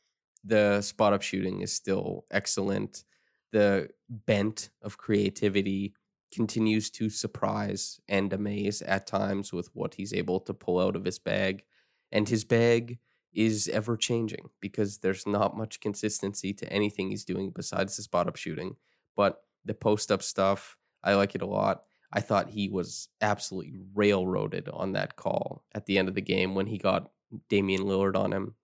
the 0.43 0.81
spot 0.81 1.13
up 1.13 1.21
shooting 1.21 1.61
is 1.61 1.73
still 1.73 2.25
excellent. 2.31 3.03
The 3.51 3.89
bent 4.09 4.69
of 4.81 4.97
creativity 4.97 5.93
continues 6.33 6.89
to 6.91 7.09
surprise 7.09 7.99
and 8.07 8.31
amaze 8.33 8.81
at 8.81 9.07
times 9.07 9.53
with 9.53 9.69
what 9.73 9.93
he's 9.95 10.13
able 10.13 10.39
to 10.41 10.53
pull 10.53 10.79
out 10.79 10.95
of 10.95 11.05
his 11.05 11.19
bag. 11.19 11.63
And 12.11 12.27
his 12.27 12.43
bag 12.43 12.99
is 13.33 13.67
ever 13.69 13.97
changing 13.97 14.49
because 14.61 14.99
there's 14.99 15.25
not 15.25 15.57
much 15.57 15.79
consistency 15.79 16.53
to 16.53 16.71
anything 16.71 17.09
he's 17.09 17.25
doing 17.25 17.51
besides 17.55 17.95
the 17.95 18.03
spot 18.03 18.27
up 18.27 18.35
shooting. 18.35 18.75
But 19.15 19.41
the 19.67 19.73
post 19.73 20.11
up 20.11 20.23
stuff, 20.23 20.77
I 21.03 21.15
like 21.15 21.35
it 21.35 21.41
a 21.41 21.47
lot. 21.47 21.83
I 22.11 22.21
thought 22.21 22.49
he 22.49 22.69
was 22.69 23.09
absolutely 23.21 23.79
railroaded 23.93 24.69
on 24.69 24.93
that 24.93 25.17
call 25.17 25.63
at 25.75 25.85
the 25.85 25.97
end 25.97 26.07
of 26.07 26.15
the 26.15 26.21
game 26.21 26.55
when 26.55 26.67
he 26.67 26.77
got 26.77 27.11
Damian 27.49 27.81
Lillard 27.81 28.15
on 28.15 28.31
him 28.31 28.55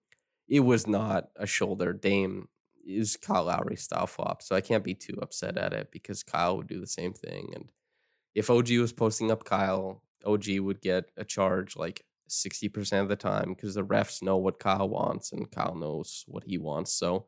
it 0.47 0.61
was 0.61 0.87
not 0.87 1.29
a 1.35 1.47
shoulder. 1.47 1.93
Dame 1.93 2.47
is 2.85 3.17
Kyle 3.17 3.45
Lowry 3.45 3.75
style 3.75 4.07
flop, 4.07 4.41
so 4.41 4.55
I 4.55 4.61
can't 4.61 4.83
be 4.83 4.93
too 4.93 5.17
upset 5.21 5.57
at 5.57 5.73
it 5.73 5.89
because 5.91 6.23
Kyle 6.23 6.57
would 6.57 6.67
do 6.67 6.79
the 6.79 6.87
same 6.87 7.13
thing. 7.13 7.51
And 7.55 7.69
if 8.35 8.49
OG 8.49 8.69
was 8.71 8.93
posting 8.93 9.31
up 9.31 9.45
Kyle, 9.45 10.03
OG 10.25 10.59
would 10.59 10.81
get 10.81 11.11
a 11.17 11.23
charge 11.23 11.75
like 11.75 12.05
60% 12.29 13.01
of 13.01 13.09
the 13.09 13.15
time 13.15 13.49
because 13.49 13.75
the 13.75 13.85
refs 13.85 14.21
know 14.21 14.37
what 14.37 14.59
Kyle 14.59 14.89
wants 14.89 15.31
and 15.31 15.49
Kyle 15.49 15.75
knows 15.75 16.23
what 16.27 16.43
he 16.43 16.57
wants. 16.57 16.93
So 16.93 17.27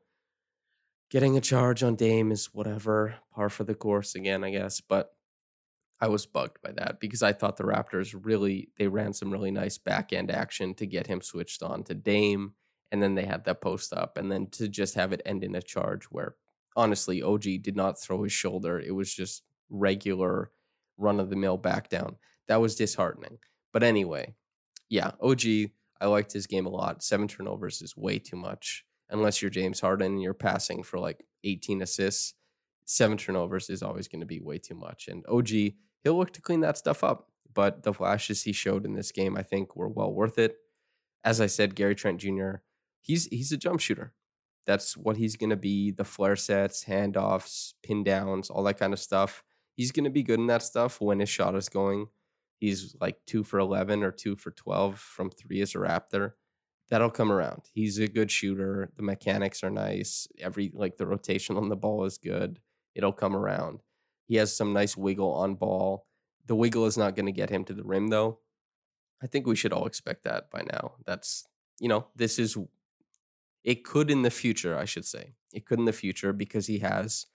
getting 1.10 1.38
a 1.38 1.42
charge 1.42 1.84
on 1.84 1.96
Dame 1.96 2.32
is 2.32 2.54
whatever, 2.54 3.16
par 3.34 3.50
for 3.50 3.64
the 3.64 3.76
course 3.76 4.16
again, 4.16 4.44
I 4.44 4.52
guess. 4.52 4.82
But 4.82 5.14
I 6.00 6.08
was 6.08 6.26
bugged 6.26 6.62
by 6.62 6.72
that 6.74 7.00
because 7.00 7.24
I 7.24 7.34
thought 7.34 7.58
the 7.58 7.64
Raptors 7.64 8.18
really 8.26 8.70
they 8.78 8.88
ran 8.88 9.14
some 9.14 9.32
really 9.32 9.52
nice 9.52 9.78
back 9.78 10.14
end 10.14 10.30
action 10.32 10.74
to 10.76 10.86
get 10.86 11.08
him 11.08 11.22
switched 11.22 11.64
on 11.64 11.84
to 11.86 11.94
Dame 11.94 12.54
and 12.92 13.02
then 13.02 13.16
they 13.16 13.26
had 13.26 13.46
that 13.46 13.62
post 13.62 13.94
up, 13.94 14.18
and 14.18 14.32
then 14.32 14.48
to 14.48 14.68
just 14.68 14.96
have 14.96 15.12
it 15.12 15.22
end 15.26 15.44
in 15.44 15.56
a 15.56 15.62
charge 15.62 16.06
where 16.06 16.36
honestly 16.76 17.22
OG 17.22 17.44
did 17.62 17.76
not 17.76 18.00
throw 18.00 18.24
his 18.24 18.32
shoulder. 18.32 18.80
It 18.80 18.92
was 18.92 19.14
just 19.14 19.44
regular 19.70 20.52
run 20.98 21.20
of 21.20 21.30
the 21.30 21.36
mill 21.36 21.58
back 21.58 21.90
down. 21.90 22.18
That 22.48 22.62
was 22.62 22.76
disheartening. 22.76 23.40
But 23.74 23.84
anyway, 23.84 24.36
yeah, 24.90 25.12
OG, 25.22 25.42
I 26.00 26.06
liked 26.06 26.32
his 26.32 26.48
game 26.48 26.66
a 26.66 26.70
lot. 26.70 27.04
Seven 27.04 27.28
turnovers 27.28 27.82
is 27.82 27.98
way 27.98 28.20
too 28.20 28.38
much. 28.38 28.86
Unless 29.10 29.42
you're 29.42 29.52
James 29.52 29.80
Harden 29.80 30.14
and 30.14 30.22
you're 30.22 30.34
passing 30.34 30.84
for 30.84 31.00
like 31.00 31.26
18 31.44 31.82
assists, 31.82 32.34
seven 32.86 33.18
turnovers 33.18 33.70
is 33.70 33.84
always 33.84 34.08
going 34.08 34.22
to 34.22 34.26
be 34.26 34.40
way 34.40 34.58
too 34.58 34.76
much. 34.76 35.08
And 35.08 35.24
OG, 35.28 35.50
he'll 35.50 36.18
look 36.18 36.32
to 36.34 36.42
clean 36.42 36.62
that 36.62 36.78
stuff 36.78 37.04
up. 37.04 37.30
But 37.54 37.84
the 37.84 37.94
flashes 37.94 38.44
he 38.44 38.52
showed 38.52 38.86
in 38.86 38.94
this 38.94 39.12
game, 39.12 39.38
I 39.38 39.44
think, 39.44 39.76
were 39.76 39.88
well 39.88 40.14
worth 40.14 40.38
it. 40.38 40.58
As 41.24 41.40
I 41.40 41.48
said, 41.48 41.76
Gary 41.76 41.96
Trent 41.96 42.20
Jr., 42.20 42.56
he's 43.00 43.28
he's 43.28 43.52
a 43.52 43.58
jump 43.58 43.80
shooter. 43.80 44.14
That's 44.66 44.98
what 44.98 45.18
he's 45.18 45.38
going 45.38 45.52
to 45.52 45.56
be. 45.56 45.92
The 45.92 46.04
flare 46.04 46.36
sets, 46.36 46.84
handoffs, 46.86 47.74
pin 47.84 48.04
downs, 48.04 48.50
all 48.50 48.64
that 48.64 48.80
kind 48.80 48.94
of 48.94 49.00
stuff. 49.00 49.44
He's 49.76 49.92
going 49.92 50.06
to 50.06 50.10
be 50.10 50.24
good 50.24 50.40
in 50.40 50.48
that 50.48 50.64
stuff 50.64 51.00
when 51.00 51.20
his 51.20 51.30
shot 51.30 51.56
is 51.56 51.70
going. 51.70 52.08
He's 52.60 52.96
like 53.00 53.18
two 53.28 53.44
for 53.44 53.60
11 53.60 54.04
or 54.04 54.12
two 54.12 54.36
for 54.36 54.52
12 54.52 54.98
from 55.00 55.30
three 55.30 55.62
as 55.62 55.76
a 55.76 55.80
Raptor. 55.80 56.34
That'll 56.90 57.10
come 57.10 57.32
around. 57.32 57.64
He's 57.74 57.98
a 57.98 58.08
good 58.08 58.30
shooter. 58.30 58.92
The 58.96 59.04
mechanics 59.04 59.64
are 59.64 59.72
nice. 59.72 60.28
Every, 60.40 60.72
like, 60.74 60.98
the 60.98 61.08
rotation 61.08 61.58
on 61.58 61.70
the 61.70 61.76
ball 61.76 62.06
is 62.06 62.18
good. 62.18 62.60
It'll 62.94 63.12
come 63.12 63.36
around. 63.36 63.82
He 64.28 64.36
has 64.36 64.56
some 64.56 64.74
nice 64.74 64.96
wiggle 64.96 65.34
on 65.34 65.56
ball. 65.56 66.06
The 66.46 66.56
wiggle 66.56 66.86
is 66.86 66.98
not 66.98 67.16
going 67.16 67.26
to 67.26 67.32
get 67.32 67.50
him 67.50 67.66
to 67.66 67.74
the 67.74 67.84
rim, 67.84 68.08
though. 68.10 68.40
I 69.22 69.28
think 69.28 69.48
we 69.48 69.56
should 69.56 69.74
all 69.74 69.88
expect 69.88 70.24
that 70.26 70.52
by 70.52 70.62
now. 70.72 70.94
That's, 71.06 71.48
you 71.80 71.90
know, 71.90 72.08
this 72.16 72.38
is 72.38 72.56
it 73.64 73.84
could 73.84 74.12
in 74.12 74.22
the 74.22 74.30
future, 74.30 74.78
I 74.78 74.86
should 74.86 75.06
say. 75.06 75.34
It 75.52 75.66
could 75.66 75.80
in 75.80 75.86
the 75.86 75.94
future 75.94 76.34
because 76.34 76.68
he 76.68 76.80
has 76.80 77.26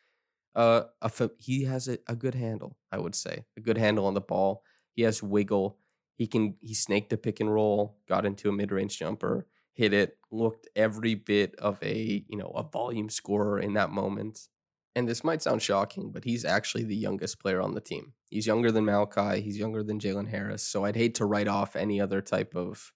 uh, 0.54 0.82
a 1.02 1.30
he 1.38 1.64
has 1.64 1.88
a, 1.88 1.98
a 2.06 2.14
good 2.14 2.34
handle, 2.34 2.76
I 2.92 2.98
would 2.98 3.16
say. 3.16 3.44
A 3.56 3.60
good 3.60 3.76
handle 3.76 4.06
on 4.06 4.14
the 4.14 4.20
ball. 4.20 4.62
He 4.94 5.02
has 5.02 5.22
wiggle. 5.22 5.78
He 6.20 6.26
can 6.26 6.56
he 6.60 6.74
snaked 6.74 7.14
a 7.14 7.16
pick 7.16 7.40
and 7.40 7.50
roll, 7.50 7.96
got 8.06 8.26
into 8.26 8.50
a 8.50 8.52
mid-range 8.52 8.98
jumper, 8.98 9.46
hit 9.72 9.94
it, 9.94 10.18
looked 10.30 10.68
every 10.76 11.14
bit 11.14 11.54
of 11.54 11.82
a, 11.82 12.26
you 12.28 12.36
know, 12.36 12.52
a 12.54 12.62
volume 12.62 13.08
scorer 13.08 13.58
in 13.58 13.72
that 13.72 13.88
moment. 13.88 14.48
And 14.94 15.08
this 15.08 15.24
might 15.24 15.40
sound 15.40 15.62
shocking, 15.62 16.12
but 16.12 16.24
he's 16.24 16.44
actually 16.44 16.84
the 16.84 16.94
youngest 16.94 17.40
player 17.40 17.62
on 17.62 17.72
the 17.72 17.80
team. 17.80 18.12
He's 18.28 18.46
younger 18.46 18.70
than 18.70 18.84
Malachi, 18.84 19.40
he's 19.40 19.56
younger 19.56 19.82
than 19.82 19.98
Jalen 19.98 20.28
Harris. 20.28 20.62
So 20.62 20.84
I'd 20.84 20.94
hate 20.94 21.14
to 21.14 21.24
write 21.24 21.48
off 21.48 21.74
any 21.74 22.02
other 22.02 22.20
type 22.20 22.54
of 22.54 22.92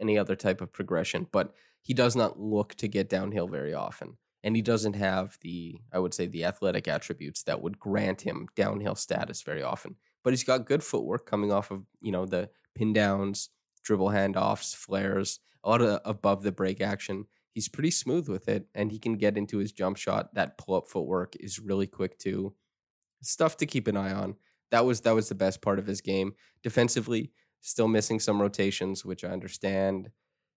any 0.00 0.18
other 0.18 0.34
type 0.34 0.60
of 0.60 0.72
progression, 0.72 1.28
but 1.30 1.54
he 1.82 1.94
does 1.94 2.16
not 2.16 2.40
look 2.40 2.74
to 2.74 2.88
get 2.88 3.08
downhill 3.08 3.46
very 3.46 3.74
often. 3.74 4.16
And 4.42 4.56
he 4.56 4.62
doesn't 4.62 4.96
have 4.96 5.38
the, 5.40 5.76
I 5.92 6.00
would 6.00 6.14
say, 6.14 6.26
the 6.26 6.44
athletic 6.44 6.88
attributes 6.88 7.44
that 7.44 7.62
would 7.62 7.78
grant 7.78 8.22
him 8.22 8.48
downhill 8.56 8.96
status 8.96 9.42
very 9.42 9.62
often. 9.62 9.94
But 10.26 10.32
he's 10.32 10.42
got 10.42 10.66
good 10.66 10.82
footwork 10.82 11.24
coming 11.24 11.52
off 11.52 11.70
of, 11.70 11.84
you 12.02 12.10
know, 12.10 12.26
the 12.26 12.50
pin 12.74 12.92
downs, 12.92 13.50
dribble 13.84 14.08
handoffs, 14.08 14.74
flares, 14.74 15.38
a 15.62 15.68
lot 15.70 15.80
of 15.80 16.00
above 16.04 16.42
the 16.42 16.50
break 16.50 16.80
action. 16.80 17.26
He's 17.52 17.68
pretty 17.68 17.92
smooth 17.92 18.28
with 18.28 18.48
it 18.48 18.66
and 18.74 18.90
he 18.90 18.98
can 18.98 19.18
get 19.18 19.38
into 19.38 19.58
his 19.58 19.70
jump 19.70 19.96
shot. 19.96 20.34
That 20.34 20.58
pull 20.58 20.74
up 20.74 20.88
footwork 20.88 21.36
is 21.38 21.60
really 21.60 21.86
quick 21.86 22.18
too. 22.18 22.56
Stuff 23.22 23.56
to 23.58 23.66
keep 23.66 23.86
an 23.86 23.96
eye 23.96 24.12
on. 24.12 24.34
That 24.72 24.84
was 24.84 25.02
that 25.02 25.14
was 25.14 25.28
the 25.28 25.36
best 25.36 25.62
part 25.62 25.78
of 25.78 25.86
his 25.86 26.00
game. 26.00 26.34
Defensively, 26.60 27.30
still 27.60 27.86
missing 27.86 28.18
some 28.18 28.42
rotations, 28.42 29.04
which 29.04 29.22
I 29.22 29.28
understand. 29.28 30.10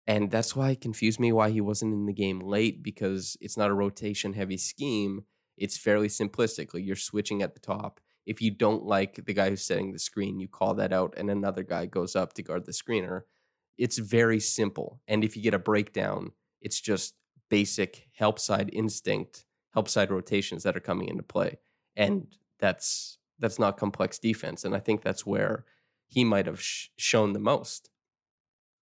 And 0.06 0.30
that's 0.30 0.54
why 0.54 0.70
it 0.70 0.80
confused 0.80 1.18
me 1.18 1.32
why 1.32 1.50
he 1.50 1.60
wasn't 1.60 1.92
in 1.92 2.06
the 2.06 2.12
game 2.12 2.38
late 2.38 2.84
because 2.84 3.36
it's 3.40 3.56
not 3.56 3.70
a 3.70 3.74
rotation 3.74 4.32
heavy 4.32 4.58
scheme. 4.58 5.24
It's 5.56 5.76
fairly 5.76 6.06
simplistic. 6.06 6.72
Like 6.72 6.84
you're 6.84 6.94
switching 6.94 7.42
at 7.42 7.54
the 7.54 7.60
top. 7.60 8.00
If 8.26 8.42
you 8.42 8.50
don't 8.50 8.84
like 8.84 9.24
the 9.24 9.32
guy 9.32 9.50
who's 9.50 9.64
setting 9.64 9.92
the 9.92 9.98
screen, 9.98 10.40
you 10.40 10.48
call 10.48 10.74
that 10.74 10.92
out 10.92 11.14
and 11.16 11.30
another 11.30 11.62
guy 11.62 11.86
goes 11.86 12.16
up 12.16 12.34
to 12.34 12.42
guard 12.42 12.66
the 12.66 12.72
screener. 12.72 13.22
It's 13.78 13.98
very 13.98 14.40
simple. 14.40 15.00
And 15.06 15.24
if 15.24 15.36
you 15.36 15.42
get 15.42 15.54
a 15.54 15.58
breakdown, 15.58 16.32
it's 16.60 16.80
just 16.80 17.14
basic 17.48 18.08
help 18.14 18.38
side 18.38 18.70
instinct, 18.72 19.44
help 19.72 19.88
side 19.88 20.10
rotations 20.10 20.64
that 20.64 20.76
are 20.76 20.80
coming 20.80 21.08
into 21.08 21.22
play. 21.22 21.58
And 21.94 22.26
that's 22.58 23.18
that's 23.38 23.58
not 23.58 23.76
complex 23.76 24.18
defense 24.18 24.64
and 24.64 24.74
I 24.74 24.78
think 24.80 25.02
that's 25.02 25.26
where 25.26 25.66
he 26.06 26.24
might 26.24 26.46
have 26.46 26.60
sh- 26.60 26.88
shown 26.96 27.34
the 27.34 27.38
most 27.38 27.90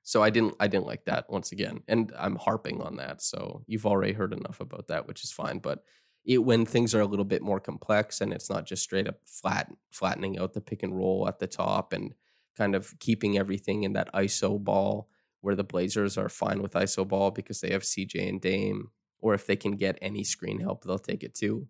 so 0.03 0.21
I 0.21 0.29
didn't 0.29 0.55
I 0.59 0.67
didn't 0.67 0.85
like 0.85 1.05
that 1.05 1.29
once 1.29 1.51
again. 1.51 1.81
And 1.87 2.11
I'm 2.17 2.35
harping 2.35 2.81
on 2.81 2.97
that. 2.97 3.21
So 3.21 3.63
you've 3.67 3.85
already 3.85 4.13
heard 4.13 4.33
enough 4.33 4.59
about 4.59 4.87
that, 4.89 5.07
which 5.07 5.23
is 5.23 5.31
fine. 5.31 5.59
But 5.59 5.83
it 6.25 6.37
when 6.37 6.65
things 6.65 6.95
are 6.95 7.01
a 7.01 7.05
little 7.05 7.25
bit 7.25 7.41
more 7.41 7.59
complex 7.59 8.21
and 8.21 8.33
it's 8.33 8.49
not 8.49 8.65
just 8.65 8.83
straight 8.83 9.07
up 9.07 9.19
flat 9.25 9.71
flattening 9.91 10.39
out 10.39 10.53
the 10.53 10.61
pick 10.61 10.83
and 10.83 10.95
roll 10.95 11.27
at 11.27 11.39
the 11.39 11.47
top 11.47 11.93
and 11.93 12.13
kind 12.57 12.75
of 12.75 12.97
keeping 12.99 13.37
everything 13.37 13.83
in 13.83 13.93
that 13.93 14.13
ISO 14.13 14.63
ball 14.63 15.09
where 15.41 15.55
the 15.55 15.63
Blazers 15.63 16.17
are 16.17 16.29
fine 16.29 16.61
with 16.61 16.73
ISO 16.73 17.05
ball 17.05 17.29
because 17.29 17.59
they 17.59 17.71
have 17.71 17.81
CJ 17.81 18.29
and 18.29 18.39
Dame, 18.39 18.91
or 19.19 19.33
if 19.33 19.45
they 19.45 19.57
can 19.57 19.73
get 19.73 19.99
any 20.01 20.23
screen 20.23 20.61
help, 20.61 20.85
they'll 20.85 20.97
take 20.97 21.21
it 21.21 21.35
too. 21.35 21.67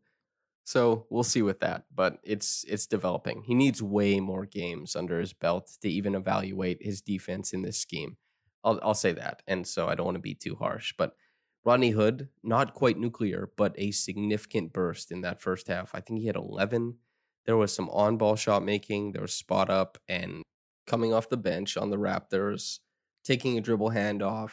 So 0.63 1.07
we'll 1.09 1.23
see 1.23 1.41
with 1.41 1.59
that, 1.61 1.85
but 1.93 2.19
it's 2.23 2.63
it's 2.67 2.85
developing. 2.85 3.43
He 3.43 3.55
needs 3.55 3.81
way 3.81 4.19
more 4.19 4.45
games 4.45 4.95
under 4.95 5.19
his 5.19 5.33
belt 5.33 5.71
to 5.81 5.89
even 5.89 6.13
evaluate 6.15 6.83
his 6.83 7.01
defense 7.01 7.51
in 7.51 7.63
this 7.63 7.79
scheme. 7.79 8.17
I'll 8.63 8.79
I'll 8.83 8.93
say 8.93 9.11
that. 9.13 9.41
And 9.47 9.67
so 9.67 9.89
I 9.89 9.95
don't 9.95 10.05
want 10.05 10.15
to 10.15 10.21
be 10.21 10.35
too 10.35 10.55
harsh, 10.55 10.93
but 10.97 11.15
Rodney 11.65 11.91
Hood, 11.91 12.27
not 12.43 12.73
quite 12.73 12.97
nuclear, 12.97 13.49
but 13.55 13.73
a 13.77 13.91
significant 13.91 14.73
burst 14.73 15.11
in 15.11 15.21
that 15.21 15.41
first 15.41 15.67
half. 15.67 15.95
I 15.95 16.01
think 16.01 16.19
he 16.19 16.27
had 16.27 16.35
11. 16.35 16.95
There 17.45 17.57
was 17.57 17.73
some 17.73 17.89
on-ball 17.89 18.35
shot 18.35 18.63
making, 18.63 19.11
there 19.11 19.21
was 19.21 19.33
spot 19.33 19.69
up 19.69 19.97
and 20.07 20.43
coming 20.85 21.13
off 21.13 21.29
the 21.29 21.37
bench 21.37 21.77
on 21.77 21.89
the 21.89 21.97
Raptors, 21.97 22.79
taking 23.23 23.57
a 23.57 23.61
dribble 23.61 23.91
handoff, 23.91 24.51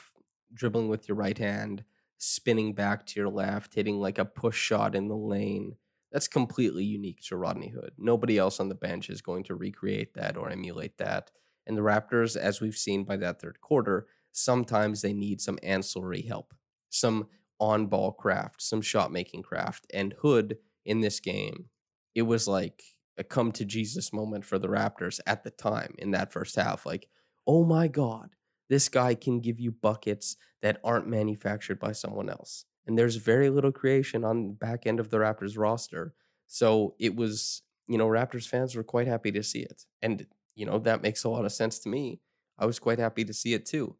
dribbling 0.54 0.88
with 0.88 1.08
your 1.08 1.16
right 1.16 1.38
hand, 1.38 1.84
spinning 2.18 2.74
back 2.74 3.06
to 3.06 3.18
your 3.18 3.28
left, 3.28 3.74
hitting 3.74 3.98
like 4.00 4.18
a 4.18 4.24
push 4.24 4.56
shot 4.56 4.94
in 4.94 5.08
the 5.08 5.16
lane. 5.16 5.76
That's 6.12 6.28
completely 6.28 6.84
unique 6.84 7.20
to 7.22 7.36
Rodney 7.36 7.68
Hood. 7.68 7.92
Nobody 7.96 8.38
else 8.38 8.60
on 8.60 8.68
the 8.68 8.74
bench 8.74 9.10
is 9.10 9.22
going 9.22 9.44
to 9.44 9.54
recreate 9.54 10.14
that 10.14 10.36
or 10.36 10.50
emulate 10.50 10.98
that. 10.98 11.30
And 11.66 11.76
the 11.76 11.82
Raptors, 11.82 12.36
as 12.36 12.60
we've 12.60 12.76
seen 12.76 13.04
by 13.04 13.16
that 13.18 13.40
third 13.40 13.60
quarter, 13.60 14.06
sometimes 14.32 15.02
they 15.02 15.12
need 15.12 15.40
some 15.40 15.58
ancillary 15.62 16.22
help, 16.22 16.52
some 16.90 17.29
on 17.59 17.87
ball 17.87 18.12
craft, 18.12 18.62
some 18.62 18.83
shot 18.83 19.12
making 19.12 19.42
craft. 19.42 19.87
And 19.92 20.14
Hood 20.20 20.59
in 20.85 21.00
this 21.00 21.20
game, 21.20 21.66
it 22.14 22.22
was 22.22 22.48
like 22.48 22.83
a 23.18 23.24
come 23.24 23.53
to 23.53 23.64
Jesus 23.64 24.12
moment 24.12 24.44
for 24.44 24.59
the 24.59 24.68
Raptors 24.68 25.20
at 25.26 25.44
the 25.44 25.50
time 25.50 25.94
in 25.98 26.11
that 26.12 26.33
first 26.33 26.57
half. 26.57 26.87
Like, 26.87 27.09
oh 27.46 27.64
my 27.64 27.88
God, 27.88 28.31
this 28.68 28.88
guy 28.88 29.14
can 29.14 29.40
give 29.40 29.61
you 29.61 29.70
buckets 29.70 30.37
that 30.62 30.81
aren't 30.85 31.09
manufactured 31.09 31.79
by 31.79 31.92
someone 31.92 32.29
else. 32.31 32.64
And 32.87 32.98
there's 32.98 33.16
very 33.16 33.50
little 33.50 33.72
creation 33.72 34.24
on 34.24 34.48
the 34.48 34.55
back 34.55 34.87
end 34.87 35.00
of 35.00 35.11
the 35.11 35.18
Raptors 35.18 35.59
roster. 35.59 36.14
So 36.46 36.94
it 36.98 37.14
was, 37.14 37.62
you 37.87 37.98
know, 37.98 38.09
Raptors 38.09 38.48
fans 38.48 38.74
were 38.74 38.83
quite 38.83 39.07
happy 39.07 39.31
to 39.33 39.42
see 39.42 39.61
it. 39.61 39.85
And 40.03 40.26
you 40.55 40.66
know, 40.66 40.79
that 40.79 41.03
makes 41.03 41.24
a 41.24 41.29
lot 41.29 41.44
of 41.44 41.53
sense 41.53 41.79
to 41.81 41.88
me. 41.88 42.20
I 42.59 42.66
was 42.66 42.79
quite 42.79 42.98
happy 42.98 43.24
to 43.24 43.33
see 43.33 43.55
it 43.55 43.64
too. 43.66 43.96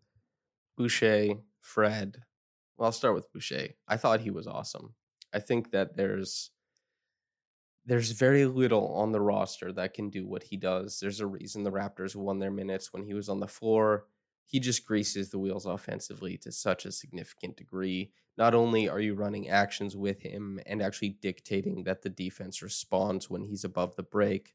Boucher, 0.77 1.37
Fred. 1.61 2.23
Well, 2.81 2.87
I'll 2.87 2.93
start 2.93 3.15
with 3.15 3.31
Boucher. 3.33 3.75
I 3.87 3.97
thought 3.99 4.23
he 4.23 4.31
was 4.33 4.49
awesome. 4.49 4.97
I 5.35 5.39
think 5.39 5.71
that 5.71 5.97
there's 5.97 6.51
there's 7.87 8.11
very 8.13 8.45
little 8.47 8.95
on 8.95 9.13
the 9.13 9.21
roster 9.21 9.73
that 9.73 9.95
can 9.95 10.11
do 10.11 10.27
what 10.27 10.45
he 10.45 10.57
does. 10.57 10.99
There's 11.01 11.21
a 11.21 11.27
reason 11.27 11.63
the 11.65 11.73
Raptors 11.73 12.15
won 12.15 12.39
their 12.39 12.51
minutes 12.51 12.93
when 12.93 13.05
he 13.05 13.15
was 13.15 13.29
on 13.29 13.41
the 13.41 13.49
floor. 13.49 14.07
He 14.47 14.61
just 14.61 14.87
greases 14.87 15.31
the 15.31 15.39
wheels 15.39 15.67
offensively 15.67 16.37
to 16.39 16.53
such 16.53 16.85
a 16.85 16.93
significant 16.93 17.57
degree. 17.57 18.13
Not 18.37 18.55
only 18.55 18.89
are 18.89 19.01
you 19.01 19.15
running 19.15 19.49
actions 19.49 19.97
with 19.97 20.23
him 20.23 20.61
and 20.67 20.83
actually 20.83 21.11
dictating 21.11 21.85
that 21.85 22.03
the 22.03 22.11
defense 22.11 22.63
responds 22.63 23.31
when 23.31 23.45
he's 23.45 23.65
above 23.65 23.97
the 23.97 24.03
break, 24.03 24.55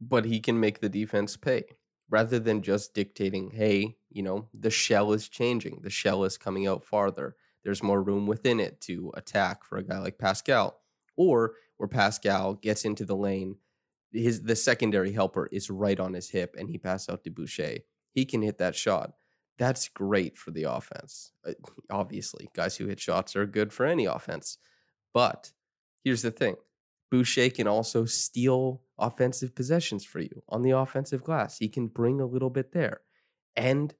but 0.00 0.24
he 0.24 0.40
can 0.40 0.58
make 0.60 0.80
the 0.80 0.88
defense 0.88 1.36
pay 1.36 1.64
rather 2.10 2.38
than 2.38 2.62
just 2.62 2.94
dictating, 2.94 3.50
hey, 3.50 3.96
you 4.10 4.22
know, 4.22 4.48
the 4.52 4.70
shell 4.70 5.12
is 5.12 5.28
changing, 5.28 5.80
the 5.82 5.90
shell 5.90 6.24
is 6.24 6.36
coming 6.38 6.66
out 6.66 6.84
farther. 6.84 7.36
There's 7.64 7.82
more 7.82 8.02
room 8.02 8.26
within 8.26 8.60
it 8.60 8.80
to 8.82 9.10
attack 9.16 9.64
for 9.64 9.78
a 9.78 9.82
guy 9.82 9.98
like 9.98 10.18
Pascal, 10.18 10.80
or 11.16 11.54
where 11.76 11.88
Pascal 11.88 12.54
gets 12.54 12.84
into 12.84 13.04
the 13.04 13.16
lane, 13.16 13.56
his 14.12 14.42
the 14.42 14.56
secondary 14.56 15.12
helper 15.12 15.48
is 15.50 15.70
right 15.70 15.98
on 15.98 16.14
his 16.14 16.30
hip, 16.30 16.54
and 16.58 16.68
he 16.68 16.78
passes 16.78 17.08
out 17.08 17.24
to 17.24 17.30
Boucher. 17.30 17.78
He 18.12 18.24
can 18.24 18.42
hit 18.42 18.58
that 18.58 18.76
shot. 18.76 19.14
That's 19.58 19.88
great 19.88 20.36
for 20.36 20.50
the 20.50 20.64
offense. 20.64 21.32
Uh, 21.46 21.52
obviously, 21.90 22.48
guys 22.54 22.76
who 22.76 22.86
hit 22.86 23.00
shots 23.00 23.36
are 23.36 23.46
good 23.46 23.72
for 23.72 23.86
any 23.86 24.04
offense. 24.04 24.58
But 25.12 25.52
here's 26.02 26.22
the 26.22 26.30
thing 26.30 26.56
Boucher 27.10 27.50
can 27.50 27.66
also 27.66 28.04
steal 28.04 28.82
offensive 28.98 29.54
possessions 29.54 30.04
for 30.04 30.20
you 30.20 30.42
on 30.48 30.62
the 30.62 30.70
offensive 30.70 31.22
glass. 31.22 31.58
He 31.58 31.68
can 31.68 31.88
bring 31.88 32.20
a 32.20 32.26
little 32.26 32.50
bit 32.50 32.72
there. 32.72 33.00
And 33.56 33.94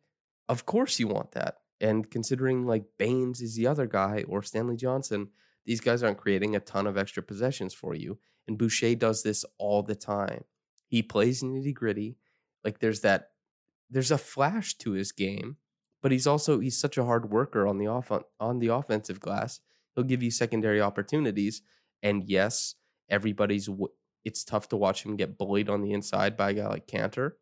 of 0.48 0.66
course, 0.66 0.98
you 0.98 1.08
want 1.08 1.32
that. 1.32 1.58
And 1.80 2.10
considering 2.10 2.66
like 2.66 2.84
Baynes 2.98 3.40
is 3.40 3.56
the 3.56 3.66
other 3.66 3.86
guy 3.86 4.24
or 4.28 4.42
Stanley 4.42 4.76
Johnson, 4.76 5.28
these 5.66 5.80
guys 5.80 6.02
aren't 6.02 6.18
creating 6.18 6.54
a 6.54 6.60
ton 6.60 6.86
of 6.86 6.96
extra 6.96 7.22
possessions 7.22 7.74
for 7.74 7.94
you. 7.94 8.18
And 8.46 8.58
Boucher 8.58 8.94
does 8.94 9.22
this 9.22 9.44
all 9.58 9.82
the 9.82 9.94
time. 9.94 10.44
He 10.86 11.02
plays 11.02 11.42
nitty 11.42 11.74
gritty. 11.74 12.18
Like 12.62 12.78
there's 12.80 13.00
that, 13.00 13.30
there's 13.90 14.10
a 14.10 14.18
flash 14.18 14.74
to 14.78 14.92
his 14.92 15.12
game, 15.12 15.56
but 16.02 16.12
he's 16.12 16.26
also 16.26 16.60
he's 16.60 16.78
such 16.78 16.98
a 16.98 17.04
hard 17.04 17.30
worker 17.30 17.66
on 17.66 17.78
the 17.78 17.86
off 17.86 18.12
on 18.38 18.58
the 18.58 18.68
offensive 18.68 19.20
glass. 19.20 19.60
He'll 19.94 20.04
give 20.04 20.22
you 20.22 20.30
secondary 20.30 20.80
opportunities, 20.80 21.62
and 22.02 22.24
yes, 22.24 22.74
everybody's. 23.08 23.68
It's 24.24 24.44
tough 24.44 24.68
to 24.70 24.76
watch 24.76 25.04
him 25.04 25.16
get 25.16 25.36
bullied 25.38 25.68
on 25.68 25.82
the 25.82 25.92
inside 25.92 26.36
by 26.36 26.50
a 26.50 26.54
guy 26.54 26.66
like 26.66 26.86
Kanter, 26.86 27.32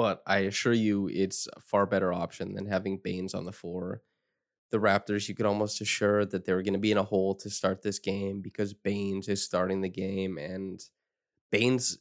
but 0.00 0.22
I 0.26 0.38
assure 0.38 0.72
you, 0.72 1.10
it's 1.12 1.46
a 1.54 1.60
far 1.60 1.84
better 1.84 2.10
option 2.10 2.54
than 2.54 2.64
having 2.64 3.02
Baynes 3.04 3.34
on 3.34 3.44
the 3.44 3.52
floor. 3.52 4.00
The 4.70 4.78
Raptors, 4.78 5.28
you 5.28 5.34
could 5.34 5.44
almost 5.44 5.82
assure 5.82 6.24
that 6.24 6.46
they 6.46 6.54
were 6.54 6.62
going 6.62 6.72
to 6.72 6.78
be 6.78 6.90
in 6.90 6.96
a 6.96 7.02
hole 7.02 7.34
to 7.34 7.50
start 7.50 7.82
this 7.82 7.98
game 7.98 8.40
because 8.40 8.72
Baynes 8.72 9.28
is 9.28 9.44
starting 9.44 9.82
the 9.82 9.90
game, 9.90 10.38
and 10.38 10.82
Baynes, 11.52 11.98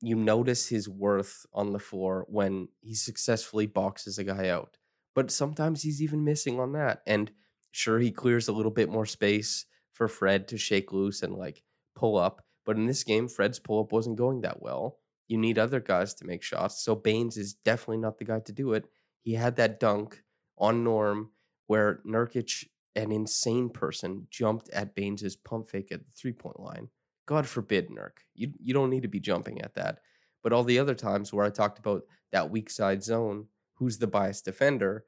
you 0.00 0.14
notice 0.14 0.68
his 0.68 0.88
worth 0.88 1.44
on 1.52 1.72
the 1.72 1.80
floor 1.80 2.26
when 2.28 2.68
he 2.80 2.94
successfully 2.94 3.66
boxes 3.66 4.18
a 4.18 4.22
guy 4.22 4.48
out. 4.48 4.78
But 5.12 5.32
sometimes 5.32 5.82
he's 5.82 6.00
even 6.00 6.22
missing 6.22 6.60
on 6.60 6.74
that. 6.74 7.02
And 7.08 7.32
sure, 7.72 7.98
he 7.98 8.12
clears 8.12 8.46
a 8.46 8.52
little 8.52 8.70
bit 8.70 8.88
more 8.88 9.04
space 9.04 9.66
for 9.94 10.06
Fred 10.06 10.46
to 10.46 10.58
shake 10.58 10.92
loose 10.92 11.24
and 11.24 11.34
like 11.34 11.64
pull 11.96 12.18
up. 12.18 12.44
But 12.64 12.76
in 12.76 12.86
this 12.86 13.02
game, 13.02 13.26
Fred's 13.26 13.58
pull 13.58 13.80
up 13.80 13.90
wasn't 13.90 14.16
going 14.16 14.42
that 14.42 14.62
well. 14.62 15.00
You 15.28 15.38
need 15.38 15.58
other 15.58 15.80
guys 15.80 16.14
to 16.14 16.26
make 16.26 16.42
shots. 16.42 16.82
So 16.82 16.94
Baynes 16.94 17.36
is 17.36 17.54
definitely 17.54 17.98
not 17.98 18.18
the 18.18 18.24
guy 18.24 18.40
to 18.40 18.52
do 18.52 18.72
it. 18.72 18.86
He 19.22 19.34
had 19.34 19.56
that 19.56 19.80
dunk 19.80 20.22
on 20.58 20.84
Norm 20.84 21.30
where 21.66 22.00
Nurkic, 22.06 22.68
an 22.94 23.10
insane 23.10 23.70
person, 23.70 24.28
jumped 24.30 24.68
at 24.70 24.94
Baynes's 24.94 25.36
pump 25.36 25.68
fake 25.68 25.90
at 25.90 26.00
the 26.00 26.12
three 26.14 26.32
point 26.32 26.60
line 26.60 26.88
God 27.26 27.46
forbid, 27.46 27.90
Nurk. 27.90 28.22
You 28.34 28.52
you 28.58 28.72
don't 28.72 28.90
need 28.90 29.02
to 29.02 29.08
be 29.08 29.20
jumping 29.20 29.60
at 29.60 29.74
that. 29.74 29.98
But 30.42 30.52
all 30.52 30.64
the 30.64 30.78
other 30.78 30.94
times 30.94 31.32
where 31.32 31.44
I 31.44 31.50
talked 31.50 31.78
about 31.78 32.04
that 32.32 32.50
weak 32.50 32.70
side 32.70 33.02
zone, 33.02 33.46
who's 33.74 33.98
the 33.98 34.06
biased 34.06 34.44
defender, 34.44 35.04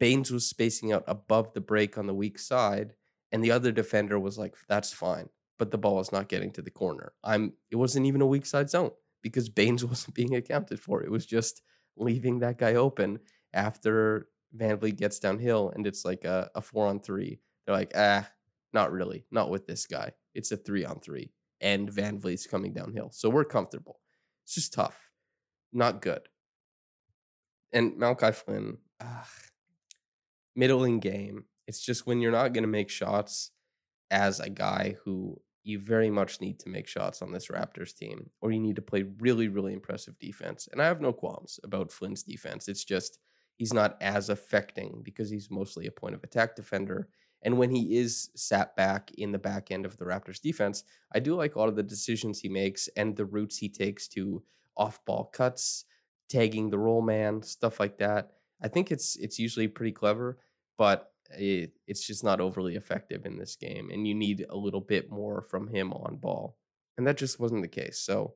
Baynes 0.00 0.30
was 0.32 0.48
spacing 0.48 0.92
out 0.92 1.04
above 1.06 1.52
the 1.52 1.60
break 1.60 1.98
on 1.98 2.06
the 2.06 2.14
weak 2.14 2.38
side, 2.38 2.94
and 3.30 3.44
the 3.44 3.50
other 3.50 3.70
defender 3.70 4.18
was 4.18 4.38
like, 4.38 4.56
"That's 4.66 4.92
fine," 4.92 5.28
but 5.58 5.70
the 5.70 5.78
ball 5.78 6.00
is 6.00 6.10
not 6.10 6.28
getting 6.28 6.50
to 6.52 6.62
the 6.62 6.70
corner. 6.70 7.12
I'm. 7.22 7.52
It 7.70 7.76
wasn't 7.76 8.06
even 8.06 8.22
a 8.22 8.26
weak 8.26 8.46
side 8.46 8.70
zone 8.70 8.92
because 9.22 9.48
Baynes 9.48 9.84
wasn't 9.84 10.14
being 10.14 10.34
accounted 10.34 10.80
for. 10.80 11.02
It 11.02 11.10
was 11.10 11.26
just 11.26 11.62
leaving 11.96 12.40
that 12.40 12.58
guy 12.58 12.74
open 12.74 13.20
after 13.52 14.28
VanVleet 14.56 14.96
gets 14.96 15.18
downhill, 15.18 15.72
and 15.74 15.86
it's 15.86 16.04
like 16.04 16.24
a, 16.24 16.50
a 16.54 16.62
four 16.62 16.86
on 16.86 17.00
three. 17.00 17.40
They're 17.66 17.76
like, 17.76 17.92
ah, 17.94 18.28
not 18.72 18.92
really, 18.92 19.24
not 19.30 19.50
with 19.50 19.66
this 19.66 19.86
guy. 19.86 20.12
It's 20.34 20.52
a 20.52 20.56
three 20.56 20.84
on 20.84 21.00
three 21.00 21.32
and 21.60 21.90
VanVleet's 21.90 22.46
coming 22.46 22.72
downhill. 22.72 23.10
So 23.12 23.28
we're 23.28 23.44
comfortable. 23.44 24.00
It's 24.44 24.54
just 24.54 24.72
tough. 24.72 25.10
Not 25.72 26.02
good. 26.02 26.28
And 27.72 27.96
Malachi 27.98 28.32
Flynn, 28.32 28.78
ugh, 29.00 29.26
middling 30.56 31.00
game. 31.00 31.44
It's 31.66 31.80
just 31.80 32.06
when 32.06 32.20
you're 32.20 32.32
not 32.32 32.54
going 32.54 32.62
to 32.62 32.68
make 32.68 32.88
shots 32.88 33.50
as 34.10 34.40
a 34.40 34.48
guy 34.48 34.96
who 35.04 35.40
you 35.68 35.78
very 35.78 36.10
much 36.10 36.40
need 36.40 36.58
to 36.60 36.68
make 36.68 36.88
shots 36.88 37.22
on 37.22 37.32
this 37.32 37.48
Raptors 37.48 37.94
team, 37.94 38.30
or 38.40 38.50
you 38.50 38.60
need 38.60 38.76
to 38.76 38.82
play 38.82 39.04
really, 39.20 39.48
really 39.48 39.72
impressive 39.72 40.18
defense. 40.18 40.68
And 40.72 40.80
I 40.82 40.86
have 40.86 41.00
no 41.00 41.12
qualms 41.12 41.60
about 41.62 41.92
Flynn's 41.92 42.22
defense. 42.22 42.68
It's 42.68 42.84
just 42.84 43.18
he's 43.56 43.72
not 43.72 43.96
as 44.00 44.28
affecting 44.28 45.02
because 45.02 45.30
he's 45.30 45.50
mostly 45.50 45.86
a 45.86 45.92
point 45.92 46.14
of 46.14 46.24
attack 46.24 46.56
defender 46.56 47.08
and 47.42 47.58
when 47.58 47.70
he 47.70 47.96
is 47.96 48.30
sat 48.34 48.74
back 48.76 49.10
in 49.16 49.32
the 49.32 49.38
back 49.38 49.70
end 49.70 49.86
of 49.86 49.96
the 49.96 50.04
Raptors 50.04 50.40
defense, 50.40 50.84
I 51.12 51.20
do 51.20 51.34
like 51.34 51.54
a 51.54 51.58
lot 51.58 51.68
of 51.68 51.76
the 51.76 51.82
decisions 51.82 52.40
he 52.40 52.48
makes 52.48 52.88
and 52.96 53.16
the 53.16 53.24
routes 53.24 53.58
he 53.58 53.68
takes 53.68 54.08
to 54.08 54.42
off 54.76 55.04
ball 55.04 55.24
cuts, 55.32 55.84
tagging 56.28 56.70
the 56.70 56.78
roll 56.78 57.02
man, 57.02 57.42
stuff 57.42 57.78
like 57.78 57.98
that. 57.98 58.32
I 58.60 58.68
think 58.68 58.90
it's 58.90 59.16
it's 59.16 59.38
usually 59.38 59.68
pretty 59.68 59.92
clever, 59.92 60.38
but 60.76 61.12
it, 61.30 61.72
it's 61.86 62.06
just 62.06 62.24
not 62.24 62.40
overly 62.40 62.76
effective 62.76 63.26
in 63.26 63.38
this 63.38 63.56
game. 63.56 63.90
And 63.90 64.06
you 64.06 64.14
need 64.14 64.46
a 64.48 64.56
little 64.56 64.80
bit 64.80 65.10
more 65.10 65.42
from 65.42 65.68
him 65.68 65.92
on 65.92 66.16
ball. 66.16 66.56
And 66.96 67.06
that 67.06 67.16
just 67.16 67.38
wasn't 67.38 67.62
the 67.62 67.68
case. 67.68 67.98
So 67.98 68.34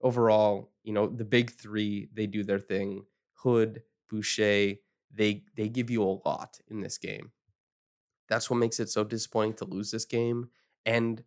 overall, 0.00 0.72
you 0.82 0.92
know, 0.92 1.06
the 1.06 1.24
big 1.24 1.50
three, 1.50 2.08
they 2.12 2.26
do 2.26 2.42
their 2.42 2.58
thing. 2.58 3.04
Hood, 3.34 3.82
Boucher, 4.08 4.74
they 5.14 5.44
they 5.56 5.68
give 5.68 5.90
you 5.90 6.02
a 6.02 6.20
lot 6.26 6.58
in 6.68 6.80
this 6.80 6.98
game. 6.98 7.32
That's 8.28 8.50
what 8.50 8.58
makes 8.58 8.78
it 8.80 8.90
so 8.90 9.04
disappointing 9.04 9.54
to 9.54 9.64
lose 9.64 9.90
this 9.90 10.04
game 10.04 10.50
and 10.84 11.22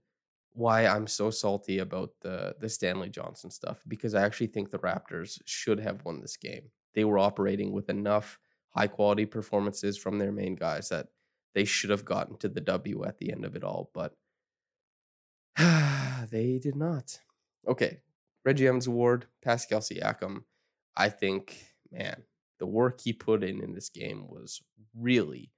why 0.54 0.86
I'm 0.86 1.08
so 1.08 1.30
salty 1.30 1.80
about 1.80 2.12
the 2.22 2.56
the 2.60 2.70
Stanley 2.70 3.10
Johnson 3.10 3.50
stuff 3.50 3.84
because 3.88 4.14
I 4.14 4.24
actually 4.24 4.48
think 4.48 4.70
the 4.70 4.80
Raptors 4.80 5.40
should 5.46 5.80
have 5.80 6.04
won 6.06 6.20
this 6.20 6.38
game. 6.38 6.72
They 6.94 7.06
were 7.06 7.20
operating 7.20 7.72
with 7.72 7.90
enough 7.90 8.38
high 8.72 8.88
quality 8.88 9.26
performances 9.26 9.98
from 9.98 10.18
their 10.20 10.32
main 10.32 10.56
guys 10.56 10.90
that 10.90 11.08
they 11.54 11.66
should 11.66 11.90
have 11.90 12.06
gotten 12.06 12.38
to 12.38 12.50
the 12.50 12.62
W 12.62 13.04
at 13.06 13.18
the 13.18 13.32
end 13.32 13.46
of 13.46 13.56
it 13.56 13.64
all, 13.64 13.92
but 13.94 14.16
they 16.32 16.60
did 16.60 16.76
not. 16.76 17.20
Okay, 17.68 18.00
Reggie 18.44 18.68
Evans 18.68 18.88
Award, 18.88 19.28
Pascal 19.44 19.82
Siakam. 19.82 20.44
I 20.96 21.10
think, 21.10 21.58
man, 21.92 22.24
the 22.60 22.66
work 22.66 23.02
he 23.02 23.14
put 23.14 23.44
in 23.44 23.62
in 23.62 23.74
this 23.74 23.90
game 23.90 24.28
was 24.28 24.62
really, 24.96 25.52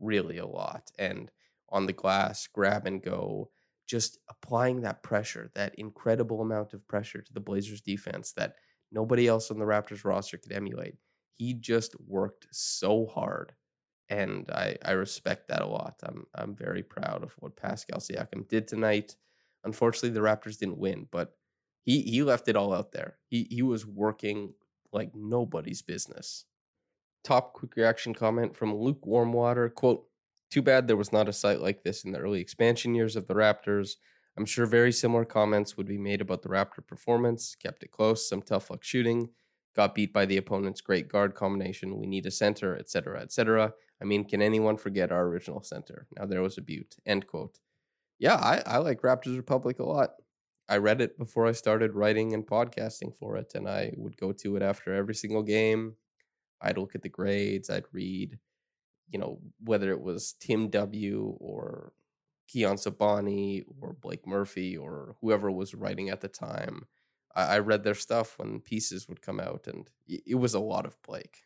really 0.00 0.38
a 0.38 0.46
lot. 0.46 0.90
And 0.98 1.30
on 1.70 1.86
the 1.86 1.92
glass, 1.92 2.46
grab 2.46 2.86
and 2.86 3.02
go, 3.02 3.50
just 3.86 4.18
applying 4.28 4.80
that 4.80 5.02
pressure, 5.02 5.50
that 5.54 5.74
incredible 5.76 6.40
amount 6.40 6.74
of 6.74 6.86
pressure 6.88 7.22
to 7.22 7.32
the 7.32 7.40
Blazers 7.40 7.80
defense 7.80 8.32
that 8.32 8.56
nobody 8.90 9.28
else 9.28 9.50
on 9.50 9.58
the 9.58 9.64
Raptors 9.64 10.04
roster 10.04 10.38
could 10.38 10.52
emulate. 10.52 10.96
He 11.36 11.54
just 11.54 11.94
worked 12.00 12.46
so 12.50 13.06
hard. 13.06 13.54
And 14.08 14.50
I, 14.50 14.76
I 14.84 14.92
respect 14.92 15.48
that 15.48 15.62
a 15.62 15.66
lot. 15.66 15.96
I'm 16.04 16.26
I'm 16.34 16.54
very 16.54 16.82
proud 16.82 17.24
of 17.24 17.32
what 17.38 17.56
Pascal 17.56 17.98
Siakam 17.98 18.48
did 18.48 18.68
tonight. 18.68 19.16
Unfortunately, 19.64 20.10
the 20.10 20.20
Raptors 20.20 20.58
didn't 20.58 20.78
win, 20.78 21.08
but 21.10 21.36
he 21.82 22.02
he 22.02 22.22
left 22.22 22.48
it 22.48 22.56
all 22.56 22.72
out 22.72 22.92
there. 22.92 23.18
He 23.26 23.48
he 23.50 23.62
was 23.62 23.84
working 23.84 24.54
like 24.92 25.10
nobody's 25.14 25.82
business 25.82 26.44
top 27.26 27.54
quick 27.54 27.74
reaction 27.76 28.14
comment 28.14 28.56
from 28.56 28.72
LukeWarmWater. 28.72 29.74
Quote, 29.74 30.04
too 30.48 30.62
bad 30.62 30.86
there 30.86 30.96
was 30.96 31.12
not 31.12 31.28
a 31.28 31.32
site 31.32 31.60
like 31.60 31.82
this 31.82 32.04
in 32.04 32.12
the 32.12 32.20
early 32.20 32.40
expansion 32.40 32.94
years 32.94 33.16
of 33.16 33.26
the 33.26 33.34
Raptors. 33.34 33.96
I'm 34.38 34.44
sure 34.44 34.64
very 34.64 34.92
similar 34.92 35.24
comments 35.24 35.76
would 35.76 35.88
be 35.88 35.98
made 35.98 36.20
about 36.20 36.42
the 36.42 36.48
Raptor 36.48 36.86
performance. 36.86 37.56
Kept 37.60 37.82
it 37.82 37.90
close, 37.90 38.28
some 38.28 38.42
tough 38.42 38.70
luck 38.70 38.84
shooting, 38.84 39.30
got 39.76 39.94
beat 39.94 40.12
by 40.12 40.24
the 40.24 40.38
opponent's 40.38 40.80
great 40.80 41.08
guard 41.08 41.34
combination. 41.34 41.98
We 41.98 42.06
need 42.06 42.26
a 42.26 42.30
center, 42.30 42.76
etc., 42.76 43.20
etc. 43.20 43.74
I 44.00 44.04
mean, 44.04 44.24
can 44.24 44.40
anyone 44.42 44.78
forget 44.78 45.12
our 45.12 45.26
original 45.26 45.62
center? 45.62 46.06
Now 46.16 46.24
there 46.24 46.42
was 46.42 46.56
a 46.56 46.62
beaut. 46.62 46.96
End 47.04 47.26
quote. 47.26 47.58
Yeah, 48.18 48.36
I, 48.36 48.62
I 48.66 48.78
like 48.78 49.02
Raptors 49.02 49.36
Republic 49.36 49.78
a 49.78 49.84
lot. 49.84 50.10
I 50.68 50.78
read 50.78 51.00
it 51.00 51.18
before 51.18 51.46
I 51.46 51.52
started 51.52 51.94
writing 51.94 52.32
and 52.32 52.46
podcasting 52.46 53.14
for 53.16 53.36
it, 53.36 53.52
and 53.54 53.68
I 53.68 53.92
would 53.96 54.16
go 54.16 54.32
to 54.32 54.56
it 54.56 54.62
after 54.62 54.94
every 54.94 55.14
single 55.14 55.42
game. 55.42 55.94
I'd 56.60 56.78
look 56.78 56.94
at 56.94 57.02
the 57.02 57.08
grades. 57.08 57.68
I'd 57.70 57.84
read, 57.92 58.38
you 59.08 59.18
know, 59.18 59.38
whether 59.62 59.90
it 59.90 60.00
was 60.00 60.34
Tim 60.40 60.70
W. 60.70 61.36
or 61.38 61.92
Kiyan 62.48 62.78
Sobhani 62.78 63.64
or 63.80 63.92
Blake 63.92 64.26
Murphy 64.26 64.76
or 64.76 65.16
whoever 65.20 65.50
was 65.50 65.74
writing 65.74 66.08
at 66.08 66.20
the 66.20 66.28
time. 66.28 66.86
I, 67.36 67.56
I 67.56 67.58
read 67.60 67.84
their 67.84 67.94
stuff 67.94 68.38
when 68.38 68.60
pieces 68.60 69.08
would 69.08 69.22
come 69.22 69.38
out, 69.38 69.68
and 69.68 69.88
it 70.08 70.34
was 70.34 70.54
a 70.54 70.60
lot 70.60 70.86
of 70.86 71.00
Blake. 71.02 71.42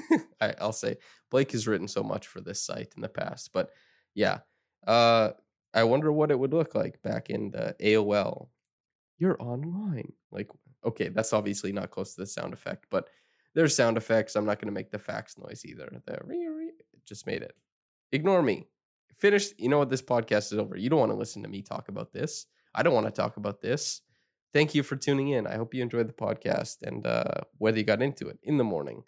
I, 0.40 0.54
will 0.60 0.72
say 0.72 0.96
Blake 1.30 1.52
has 1.52 1.68
written 1.68 1.88
so 1.88 2.02
much 2.02 2.28
for 2.28 2.40
this 2.40 2.64
site 2.64 2.92
in 2.96 3.02
the 3.02 3.08
past, 3.08 3.50
but 3.52 3.70
yeah, 4.14 4.38
uh, 4.86 5.30
I 5.74 5.84
wonder 5.84 6.12
what 6.12 6.30
it 6.30 6.38
would 6.38 6.54
look 6.54 6.74
like 6.74 7.02
back 7.02 7.28
in 7.28 7.50
the 7.50 7.74
AOL. 7.80 8.48
You're 9.18 9.40
online, 9.42 10.12
like 10.30 10.48
okay, 10.84 11.08
that's 11.08 11.32
obviously 11.32 11.72
not 11.72 11.90
close 11.90 12.14
to 12.14 12.22
the 12.22 12.26
sound 12.26 12.52
effect, 12.52 12.86
but 12.90 13.08
there's 13.54 13.76
sound 13.76 13.96
effects. 13.96 14.34
I'm 14.34 14.46
not 14.46 14.58
going 14.58 14.68
to 14.68 14.74
make 14.74 14.90
the 14.90 14.98
fax 14.98 15.36
noise 15.38 15.64
either. 15.64 15.88
The 16.06 16.22
just 17.06 17.26
made 17.26 17.42
it. 17.42 17.54
Ignore 18.12 18.42
me. 18.42 18.66
Finish. 19.16 19.48
You 19.58 19.68
know 19.68 19.78
what? 19.78 19.90
This 19.90 20.02
podcast 20.02 20.52
is 20.52 20.58
over. 20.58 20.76
You 20.76 20.90
don't 20.90 21.00
want 21.00 21.12
to 21.12 21.16
listen 21.16 21.42
to 21.42 21.48
me 21.48 21.62
talk 21.62 21.88
about 21.88 22.12
this. 22.12 22.46
I 22.74 22.82
don't 22.82 22.94
want 22.94 23.06
to 23.06 23.12
talk 23.12 23.36
about 23.36 23.60
this. 23.60 24.00
Thank 24.52 24.74
you 24.74 24.82
for 24.82 24.96
tuning 24.96 25.28
in. 25.28 25.46
I 25.46 25.56
hope 25.56 25.74
you 25.74 25.82
enjoyed 25.82 26.08
the 26.08 26.12
podcast 26.12 26.82
and 26.82 27.06
uh, 27.06 27.42
whether 27.58 27.78
you 27.78 27.84
got 27.84 28.02
into 28.02 28.28
it 28.28 28.38
in 28.42 28.58
the 28.58 28.64
morning 28.64 29.04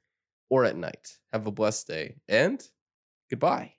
or 0.48 0.64
at 0.64 0.76
night. 0.76 1.18
Have 1.32 1.46
a 1.46 1.52
blessed 1.52 1.86
day 1.86 2.16
and 2.28 2.66
goodbye. 3.30 3.74